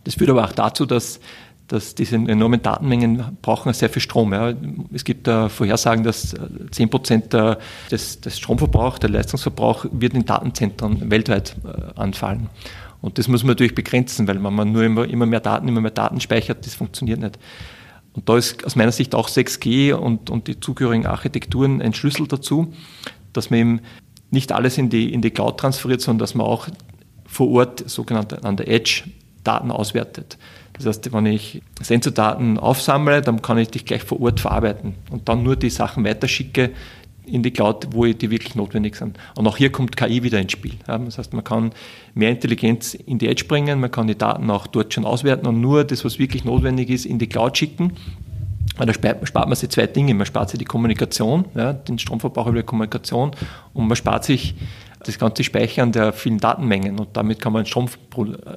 Das 0.04 0.14
führt 0.14 0.30
aber 0.30 0.44
auch 0.44 0.52
dazu, 0.52 0.86
dass 0.86 1.20
dass 1.68 1.94
diese 1.94 2.16
enormen 2.16 2.62
Datenmengen 2.62 3.38
brauchen 3.42 3.72
sehr 3.72 3.90
viel 3.90 4.02
Strom. 4.02 4.32
Ja. 4.32 4.54
Es 4.92 5.04
gibt 5.04 5.26
da 5.26 5.48
Vorhersagen, 5.48 6.04
dass 6.04 6.34
10 6.70 6.90
Prozent 6.90 7.32
des, 7.32 8.20
des 8.20 8.38
Stromverbrauchs, 8.38 9.00
der 9.00 9.10
Leistungsverbrauch 9.10 9.86
wird 9.90 10.14
in 10.14 10.24
Datenzentren 10.24 11.10
weltweit 11.10 11.56
äh, 11.64 11.98
anfallen. 11.98 12.48
Und 13.00 13.18
das 13.18 13.28
muss 13.28 13.42
man 13.42 13.50
natürlich 13.50 13.74
begrenzen, 13.74 14.26
weil 14.26 14.42
wenn 14.42 14.54
man 14.54 14.72
nur 14.72 14.84
immer, 14.84 15.08
immer 15.08 15.26
mehr 15.26 15.40
Daten, 15.40 15.68
immer 15.68 15.80
mehr 15.80 15.90
Daten 15.90 16.20
speichert, 16.20 16.64
das 16.66 16.74
funktioniert 16.74 17.20
nicht. 17.20 17.38
Und 18.16 18.28
da 18.28 18.36
ist 18.36 18.64
aus 18.64 18.76
meiner 18.76 18.92
Sicht 18.92 19.14
auch 19.14 19.28
6G 19.28 19.92
und, 19.92 20.30
und 20.30 20.48
die 20.48 20.58
zugehörigen 20.58 21.06
Architekturen 21.06 21.82
ein 21.82 21.94
Schlüssel 21.94 22.26
dazu, 22.26 22.72
dass 23.32 23.50
man 23.50 23.60
eben 23.60 23.80
nicht 24.30 24.52
alles 24.52 24.78
in 24.78 24.88
die, 24.88 25.12
in 25.12 25.22
die 25.22 25.30
Cloud 25.30 25.60
transferiert, 25.60 26.00
sondern 26.00 26.20
dass 26.20 26.34
man 26.34 26.46
auch 26.46 26.66
vor 27.26 27.50
Ort, 27.50 27.88
sogenannte 27.88 28.42
an 28.42 28.56
der 28.56 28.68
Edge, 28.68 29.04
Daten 29.44 29.70
auswertet. 29.70 30.38
Das 30.72 30.86
heißt, 30.86 31.12
wenn 31.12 31.26
ich 31.26 31.62
Sensordaten 31.80 32.58
aufsammle, 32.58 33.22
dann 33.22 33.42
kann 33.42 33.58
ich 33.58 33.68
die 33.68 33.84
gleich 33.84 34.02
vor 34.02 34.20
Ort 34.20 34.40
verarbeiten 34.40 34.94
und 35.10 35.28
dann 35.28 35.42
nur 35.42 35.56
die 35.56 35.70
Sachen 35.70 36.04
weiterschicke 36.04 36.72
in 37.26 37.42
die 37.42 37.50
Cloud, 37.50 37.88
wo 37.92 38.04
die 38.04 38.30
wirklich 38.30 38.54
notwendig 38.54 38.96
sind. 38.96 39.18
Und 39.36 39.46
auch 39.46 39.56
hier 39.56 39.70
kommt 39.70 39.96
KI 39.96 40.22
wieder 40.22 40.40
ins 40.40 40.52
Spiel. 40.52 40.74
Das 40.86 41.18
heißt, 41.18 41.32
man 41.32 41.44
kann 41.44 41.72
mehr 42.14 42.30
Intelligenz 42.30 42.94
in 42.94 43.18
die 43.18 43.28
Edge 43.28 43.44
bringen, 43.46 43.80
man 43.80 43.90
kann 43.90 44.06
die 44.06 44.16
Daten 44.16 44.50
auch 44.50 44.66
dort 44.66 44.94
schon 44.94 45.04
auswerten 45.04 45.46
und 45.46 45.60
nur 45.60 45.84
das, 45.84 46.04
was 46.04 46.18
wirklich 46.18 46.44
notwendig 46.44 46.90
ist, 46.90 47.06
in 47.06 47.18
die 47.18 47.28
Cloud 47.28 47.58
schicken. 47.58 47.92
Da 48.78 48.92
spart, 48.92 49.34
man 49.34 49.54
sich 49.54 49.70
zwei 49.70 49.86
Dinge. 49.86 50.12
Man 50.12 50.26
spart 50.26 50.50
sich 50.50 50.58
die 50.58 50.66
Kommunikation, 50.66 51.46
ja, 51.54 51.72
den 51.72 51.98
Stromverbrauch 51.98 52.48
über 52.48 52.58
die 52.58 52.66
Kommunikation 52.66 53.30
und 53.72 53.88
man 53.88 53.96
spart 53.96 54.24
sich 54.24 54.54
das 55.02 55.18
ganze 55.18 55.44
Speichern 55.44 55.92
der 55.92 56.12
vielen 56.12 56.38
Datenmengen 56.38 56.98
und 56.98 57.16
damit 57.16 57.40
kann 57.40 57.52
man 57.52 57.62
den 57.62 57.68
Strom 57.68 57.88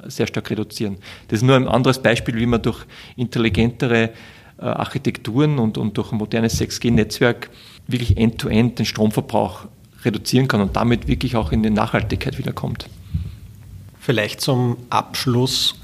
sehr 0.07 0.27
stark 0.27 0.49
reduzieren. 0.49 0.97
Das 1.27 1.39
ist 1.39 1.43
nur 1.43 1.55
ein 1.55 1.67
anderes 1.67 1.99
Beispiel, 1.99 2.35
wie 2.35 2.45
man 2.45 2.61
durch 2.61 2.85
intelligentere 3.15 4.11
äh, 4.59 4.65
Architekturen 4.65 5.59
und, 5.59 5.77
und 5.77 5.97
durch 5.97 6.11
ein 6.11 6.17
modernes 6.17 6.59
6G-Netzwerk 6.59 7.49
wirklich 7.91 8.17
end-to-end 8.17 8.71
-end 8.71 8.77
den 8.77 8.85
Stromverbrauch 8.85 9.65
reduzieren 10.03 10.47
kann 10.47 10.61
und 10.61 10.75
damit 10.75 11.07
wirklich 11.07 11.35
auch 11.35 11.51
in 11.51 11.63
die 11.63 11.69
Nachhaltigkeit 11.69 12.37
wiederkommt. 12.37 12.87
Vielleicht 13.99 14.41
zum 14.41 14.77
Abschluss, 14.89 15.75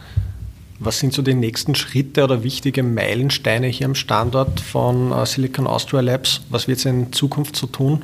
was 0.79 0.99
sind 0.99 1.13
so 1.13 1.21
die 1.21 1.33
nächsten 1.33 1.75
Schritte 1.75 2.23
oder 2.23 2.43
wichtige 2.43 2.83
Meilensteine 2.83 3.67
hier 3.67 3.85
am 3.85 3.95
Standort 3.95 4.59
von 4.59 5.11
äh, 5.11 5.25
Silicon 5.25 5.67
Austria 5.67 6.01
Labs? 6.01 6.41
Was 6.49 6.67
wird 6.67 6.79
es 6.79 6.85
in 6.85 7.11
Zukunft 7.13 7.55
so 7.55 7.67
tun? 7.67 8.01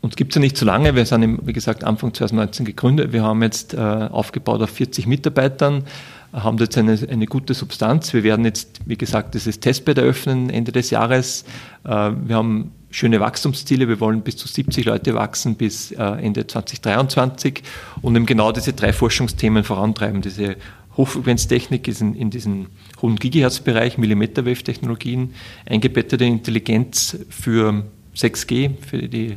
Uns 0.00 0.14
gibt 0.14 0.32
es 0.32 0.36
ja 0.36 0.40
nicht 0.40 0.56
so 0.56 0.64
lange. 0.64 0.94
Wir 0.94 1.04
sind, 1.04 1.46
wie 1.46 1.52
gesagt, 1.52 1.82
Anfang 1.82 2.14
2019 2.14 2.64
gegründet. 2.64 3.12
Wir 3.12 3.24
haben 3.24 3.42
jetzt 3.42 3.74
äh, 3.74 3.78
aufgebaut 3.78 4.62
auf 4.62 4.70
40 4.70 5.06
Mitarbeitern, 5.06 5.84
haben 6.32 6.58
jetzt 6.58 6.78
eine, 6.78 6.98
eine 7.10 7.26
gute 7.26 7.54
Substanz. 7.54 8.12
Wir 8.12 8.22
werden 8.22 8.44
jetzt, 8.44 8.80
wie 8.86 8.96
gesagt, 8.96 9.34
dieses 9.34 9.58
Testbed 9.58 9.98
eröffnen 9.98 10.50
Ende 10.50 10.70
des 10.70 10.90
Jahres. 10.90 11.44
Äh, 11.84 11.88
wir 12.24 12.36
haben 12.36 12.72
schöne 12.90 13.20
Wachstumsziele. 13.20 13.88
Wir 13.88 14.00
wollen 14.00 14.22
bis 14.22 14.36
zu 14.36 14.48
70 14.48 14.84
Leute 14.84 15.14
wachsen 15.14 15.56
bis 15.56 15.92
äh, 15.92 16.02
Ende 16.02 16.46
2023 16.46 17.62
und 18.02 18.16
eben 18.16 18.26
genau 18.26 18.52
diese 18.52 18.72
drei 18.72 18.92
Forschungsthemen 18.92 19.64
vorantreiben. 19.64 20.22
Diese 20.22 20.56
Hochfrequenztechnik 20.96 21.88
ist 21.88 22.00
in, 22.00 22.14
in 22.14 22.30
diesen 22.30 22.68
hohen 23.02 23.16
Gigahertz-Bereich, 23.16 23.98
Millimeterwave-Technologien, 23.98 25.34
eingebettete 25.66 26.24
Intelligenz 26.24 27.18
für 27.28 27.84
6G, 28.16 28.70
für 28.80 29.08
die 29.08 29.34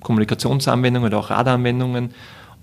Kommunikationsanwendungen 0.00 1.08
oder 1.08 1.18
auch 1.18 1.30
Radaranwendungen 1.30 2.10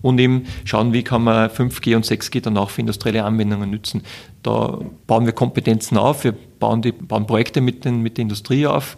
und 0.02 0.20
eben 0.20 0.46
schauen, 0.66 0.94
wie 0.94 1.04
kann 1.04 1.24
man 1.24 1.50
5G 1.50 1.96
und 1.96 2.06
6G 2.06 2.42
dann 2.42 2.58
auch 2.58 2.70
für 2.70 2.82
industrielle 2.82 3.24
Anwendungen 3.24 3.72
nutzen. 3.72 4.04
Da 4.44 4.80
bauen 5.08 5.26
wir 5.26 5.34
Kompetenzen 5.34 5.98
auf, 5.98 6.24
wir 6.24 6.34
bauen, 6.60 6.82
die, 6.82 6.92
bauen 6.92 7.28
Projekte 7.28 7.62
mit, 7.62 7.86
den, 7.86 8.02
mit 8.02 8.18
der 8.18 8.24
Industrie 8.24 8.66
auf, 8.66 8.98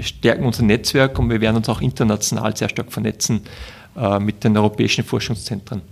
stärken 0.00 0.44
unser 0.44 0.62
Netzwerk 0.62 1.18
und 1.18 1.30
wir 1.30 1.40
werden 1.40 1.56
uns 1.56 1.68
auch 1.68 1.80
international 1.80 2.56
sehr 2.56 2.68
stark 2.68 2.92
vernetzen 2.92 3.42
äh, 3.96 4.18
mit 4.18 4.44
den 4.44 4.56
europäischen 4.56 5.04
Forschungszentren. 5.04 5.82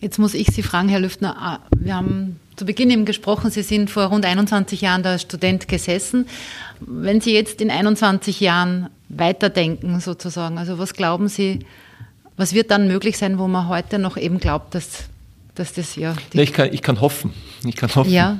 Jetzt 0.00 0.18
muss 0.18 0.34
ich 0.34 0.48
Sie 0.48 0.62
fragen, 0.62 0.88
Herr 0.88 1.00
Lüftner, 1.00 1.36
ah, 1.38 1.58
wir 1.76 1.96
haben 1.96 2.38
zu 2.56 2.64
Beginn 2.64 2.90
eben 2.90 3.04
gesprochen, 3.04 3.50
Sie 3.50 3.62
sind 3.62 3.90
vor 3.90 4.04
rund 4.04 4.24
21 4.24 4.80
Jahren 4.80 5.02
da 5.02 5.12
als 5.12 5.22
Student 5.22 5.68
gesessen. 5.68 6.26
Wenn 6.80 7.20
Sie 7.20 7.32
jetzt 7.32 7.60
in 7.60 7.70
21 7.70 8.40
Jahren 8.40 8.88
weiterdenken 9.08 10.00
sozusagen, 10.00 10.58
also 10.58 10.78
was 10.78 10.94
glauben 10.94 11.28
Sie, 11.28 11.60
was 12.36 12.52
wird 12.52 12.70
dann 12.70 12.88
möglich 12.88 13.18
sein, 13.18 13.38
wo 13.38 13.48
man 13.48 13.68
heute 13.68 13.98
noch 13.98 14.16
eben 14.16 14.38
glaubt, 14.38 14.74
dass, 14.74 15.04
dass 15.54 15.72
das 15.72 15.96
ja... 15.96 16.14
ja 16.32 16.42
ich, 16.42 16.52
kann, 16.52 16.72
ich 16.72 16.82
kann 16.82 17.00
hoffen. 17.00 17.32
Ich 17.64 17.76
kann 17.76 17.94
hoffen. 17.94 18.12
Ja. 18.12 18.38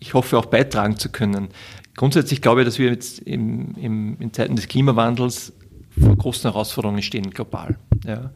Ich 0.00 0.14
hoffe 0.14 0.38
auch 0.38 0.46
beitragen 0.46 0.98
zu 0.98 1.08
können. 1.08 1.48
Grundsätzlich 1.96 2.42
glaube 2.42 2.60
ich, 2.60 2.66
dass 2.66 2.78
wir 2.78 2.90
jetzt 2.90 3.20
im, 3.20 3.74
im, 3.80 4.16
in 4.20 4.32
Zeiten 4.32 4.54
des 4.54 4.68
Klimawandels 4.68 5.52
vor 5.98 6.14
großen 6.14 6.50
Herausforderungen 6.50 7.02
stehen, 7.02 7.30
global. 7.30 7.76
Ja. 8.04 8.30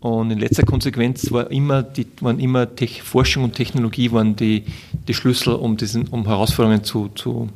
Und 0.00 0.30
in 0.30 0.38
letzter 0.38 0.62
Konsequenz 0.62 1.30
war 1.32 1.50
immer 1.50 1.82
die, 1.82 2.06
waren 2.20 2.38
immer 2.38 2.74
Tech, 2.74 3.02
Forschung 3.02 3.44
und 3.44 3.54
Technologie 3.54 4.12
waren 4.12 4.36
die, 4.36 4.64
die 5.06 5.14
Schlüssel, 5.14 5.54
um, 5.54 5.76
diesen, 5.76 6.06
um 6.08 6.24
Herausforderungen 6.26 6.84
zu, 6.84 7.08
zu 7.08 7.48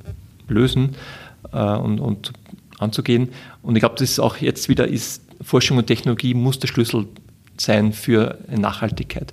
lösen 0.48 0.96
äh, 1.52 1.76
und, 1.76 2.00
und 2.00 2.32
anzugehen. 2.78 3.28
Und 3.62 3.76
ich 3.76 3.80
glaube, 3.80 3.94
das 3.96 4.10
ist 4.10 4.18
auch 4.18 4.36
jetzt 4.38 4.68
wieder 4.68 4.88
ist, 4.88 5.22
Forschung 5.40 5.78
und 5.78 5.86
Technologie 5.86 6.34
muss 6.34 6.58
der 6.58 6.68
Schlüssel 6.68 7.06
sein 7.56 7.92
für 7.92 8.38
Nachhaltigkeit. 8.50 9.32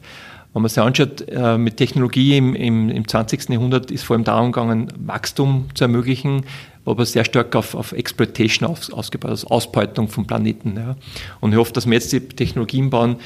Wenn 0.53 0.63
man 0.63 0.69
sich 0.69 0.79
anschaut, 0.79 1.25
äh, 1.29 1.57
mit 1.57 1.77
Technologie 1.77 2.35
im, 2.37 2.55
im, 2.55 2.89
im 2.89 3.07
20. 3.07 3.49
Jahrhundert 3.49 3.91
ist 3.91 4.03
vor 4.03 4.15
allem 4.15 4.23
darum 4.23 4.51
gegangen, 4.51 4.91
Wachstum 4.97 5.67
zu 5.75 5.83
ermöglichen, 5.83 6.43
aber 6.85 7.05
sehr 7.05 7.23
stark 7.23 7.55
auf, 7.55 7.75
auf 7.75 7.91
Exploitation 7.91 8.67
aus, 8.67 8.91
ausgebaut, 8.91 9.31
also 9.31 9.47
Ausbeutung 9.47 10.07
vom 10.07 10.25
Planeten. 10.25 10.75
Ja. 10.75 10.95
Und 11.39 11.51
ich 11.51 11.57
hoffe, 11.57 11.73
dass 11.73 11.85
wir 11.85 11.93
jetzt 11.93 12.11
die 12.11 12.19
Technologien 12.21 12.89
bauen, 12.89 13.17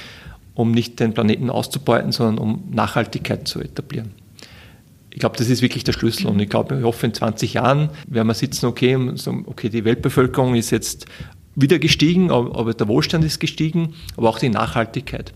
um 0.54 0.72
nicht 0.72 1.00
den 1.00 1.14
Planeten 1.14 1.50
auszubeuten, 1.50 2.12
sondern 2.12 2.38
um 2.40 2.64
Nachhaltigkeit 2.72 3.48
zu 3.48 3.62
etablieren. 3.62 4.12
Ich 5.12 5.20
glaube, 5.20 5.38
das 5.38 5.48
ist 5.48 5.62
wirklich 5.62 5.84
der 5.84 5.94
Schlüssel. 5.94 6.28
Und 6.28 6.40
ich 6.40 6.50
glaube, 6.50 6.78
ich 6.80 6.84
hoffe, 6.84 7.06
in 7.06 7.14
20 7.14 7.54
Jahren 7.54 7.90
werden 8.08 8.28
wir 8.28 8.34
sitzen, 8.34 8.66
okay, 8.66 8.98
okay, 9.46 9.70
die 9.70 9.86
Weltbevölkerung 9.86 10.56
ist 10.56 10.72
jetzt 10.72 11.06
wieder 11.56 11.80
gestiegen, 11.80 12.32
aber 12.32 12.74
der 12.74 12.88
Wohlstand 12.88 13.24
ist 13.24 13.40
gestiegen, 13.40 13.94
aber 14.18 14.30
auch 14.30 14.40
die 14.40 14.50
Nachhaltigkeit. 14.50 15.34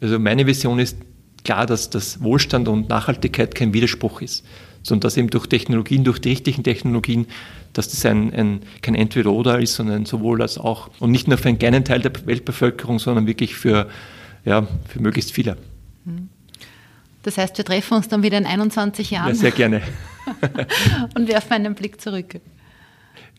Also 0.00 0.18
meine 0.18 0.46
Vision 0.46 0.80
ist 0.80 0.96
klar, 1.44 1.66
dass 1.66 1.90
das 1.90 2.22
Wohlstand 2.22 2.68
und 2.68 2.88
Nachhaltigkeit 2.88 3.54
kein 3.54 3.72
Widerspruch 3.72 4.20
ist, 4.22 4.44
sondern 4.82 5.02
dass 5.02 5.16
eben 5.16 5.30
durch 5.30 5.46
Technologien, 5.46 6.04
durch 6.04 6.18
die 6.18 6.30
richtigen 6.30 6.62
Technologien, 6.62 7.26
dass 7.72 7.88
das 7.88 8.04
ein, 8.04 8.32
ein 8.34 8.60
kein 8.82 8.94
Entweder-Oder 8.94 9.60
ist, 9.60 9.74
sondern 9.74 10.04
sowohl 10.04 10.42
als 10.42 10.58
auch 10.58 10.90
und 11.00 11.10
nicht 11.10 11.28
nur 11.28 11.38
für 11.38 11.48
einen 11.48 11.58
kleinen 11.58 11.84
Teil 11.84 12.00
der 12.00 12.12
Weltbevölkerung, 12.26 12.98
sondern 12.98 13.26
wirklich 13.26 13.54
für, 13.54 13.88
ja, 14.44 14.66
für 14.88 15.00
möglichst 15.00 15.32
viele. 15.32 15.56
Mhm. 16.04 16.28
Das 17.22 17.38
heißt, 17.38 17.56
wir 17.56 17.64
treffen 17.64 17.94
uns 17.94 18.08
dann 18.08 18.22
wieder 18.22 18.36
in 18.38 18.46
21 18.46 19.12
Jahren. 19.12 19.28
Ja, 19.28 19.34
sehr 19.34 19.52
gerne. 19.52 19.82
und 21.14 21.28
werfen 21.28 21.52
einen 21.52 21.74
Blick 21.74 22.00
zurück. 22.00 22.40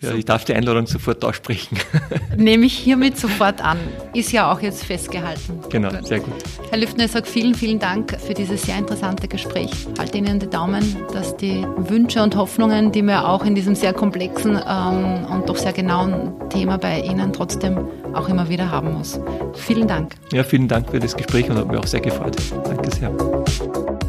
Ja, 0.04 0.14
ich 0.14 0.26
darf 0.26 0.44
die 0.44 0.54
Einladung 0.54 0.86
sofort 0.86 1.24
aussprechen. 1.24 1.78
Nehme 2.38 2.66
ich 2.66 2.78
hiermit 2.78 3.18
sofort 3.18 3.64
an. 3.64 3.78
Ist 4.14 4.34
ja 4.34 4.52
auch 4.52 4.60
jetzt 4.60 4.84
festgehalten. 4.84 5.60
Genau, 5.70 5.90
sehr 6.04 6.20
gut. 6.20 6.34
Herr 6.70 6.78
Lüftner, 6.78 7.06
ich 7.06 7.12
sage 7.12 7.26
vielen, 7.26 7.56
vielen 7.56 7.80
Dank 7.80 8.20
für 8.20 8.34
dieses 8.34 8.64
sehr 8.64 8.78
interessante 8.78 9.28
Gespräch. 9.30 9.72
Halte 9.98 10.18
Ihnen 10.18 10.40
die 10.40 10.50
Daumen, 10.50 10.84
dass 11.14 11.38
die 11.38 11.66
Wünsche 11.78 12.22
und 12.22 12.36
Hoffnungen, 12.36 12.92
die 12.92 13.02
wir 13.02 13.28
auch 13.28 13.46
in 13.46 13.56
diesem 13.56 13.76
sehr 13.76 13.94
komplexen 13.94 14.60
ähm, 14.68 15.26
und 15.32 15.48
doch 15.48 15.58
sehr 15.58 15.74
genauen 15.74 16.34
Thema 16.50 16.78
bei 16.78 17.00
Ihnen 17.00 17.32
trotzdem 17.32 17.78
auch 18.14 18.28
immer 18.28 18.50
wieder 18.50 18.70
haben 18.70 18.94
muss. 18.94 19.20
Vielen 19.54 19.88
Dank. 19.88 20.16
Ja, 20.34 20.44
vielen 20.44 20.68
Dank 20.68 20.90
für 20.90 21.00
das 21.00 21.16
Gespräch 21.16 21.50
und 21.50 21.58
hat 21.58 21.68
mich 21.68 21.78
auch 21.78 21.88
sehr 21.88 22.02
gefreut. 22.02 22.36
Danke 22.66 22.92
sehr. 22.94 24.03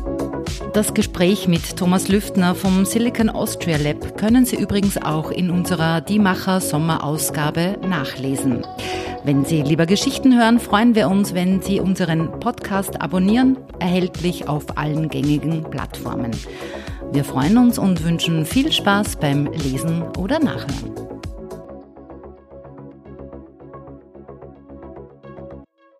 Das 0.74 0.92
Gespräch 0.92 1.46
mit 1.46 1.76
Thomas 1.76 2.08
Lüftner 2.08 2.56
vom 2.56 2.84
Silicon 2.84 3.30
Austria 3.30 3.76
Lab 3.76 4.18
können 4.18 4.44
Sie 4.44 4.56
übrigens 4.56 5.00
auch 5.00 5.30
in 5.30 5.48
unserer 5.50 6.00
Diemacher 6.00 6.60
Sommerausgabe 6.60 7.78
nachlesen. 7.88 8.66
Wenn 9.22 9.44
Sie 9.44 9.62
lieber 9.62 9.86
Geschichten 9.86 10.36
hören, 10.36 10.58
freuen 10.58 10.96
wir 10.96 11.08
uns, 11.08 11.32
wenn 11.32 11.62
Sie 11.62 11.78
unseren 11.78 12.40
Podcast 12.40 13.00
abonnieren, 13.00 13.56
erhältlich 13.78 14.48
auf 14.48 14.76
allen 14.76 15.08
gängigen 15.08 15.62
Plattformen. 15.62 16.32
Wir 17.12 17.22
freuen 17.22 17.56
uns 17.56 17.78
und 17.78 18.02
wünschen 18.02 18.44
viel 18.44 18.72
Spaß 18.72 19.14
beim 19.20 19.46
Lesen 19.52 20.02
oder 20.18 20.40
Nachhören. 20.40 21.03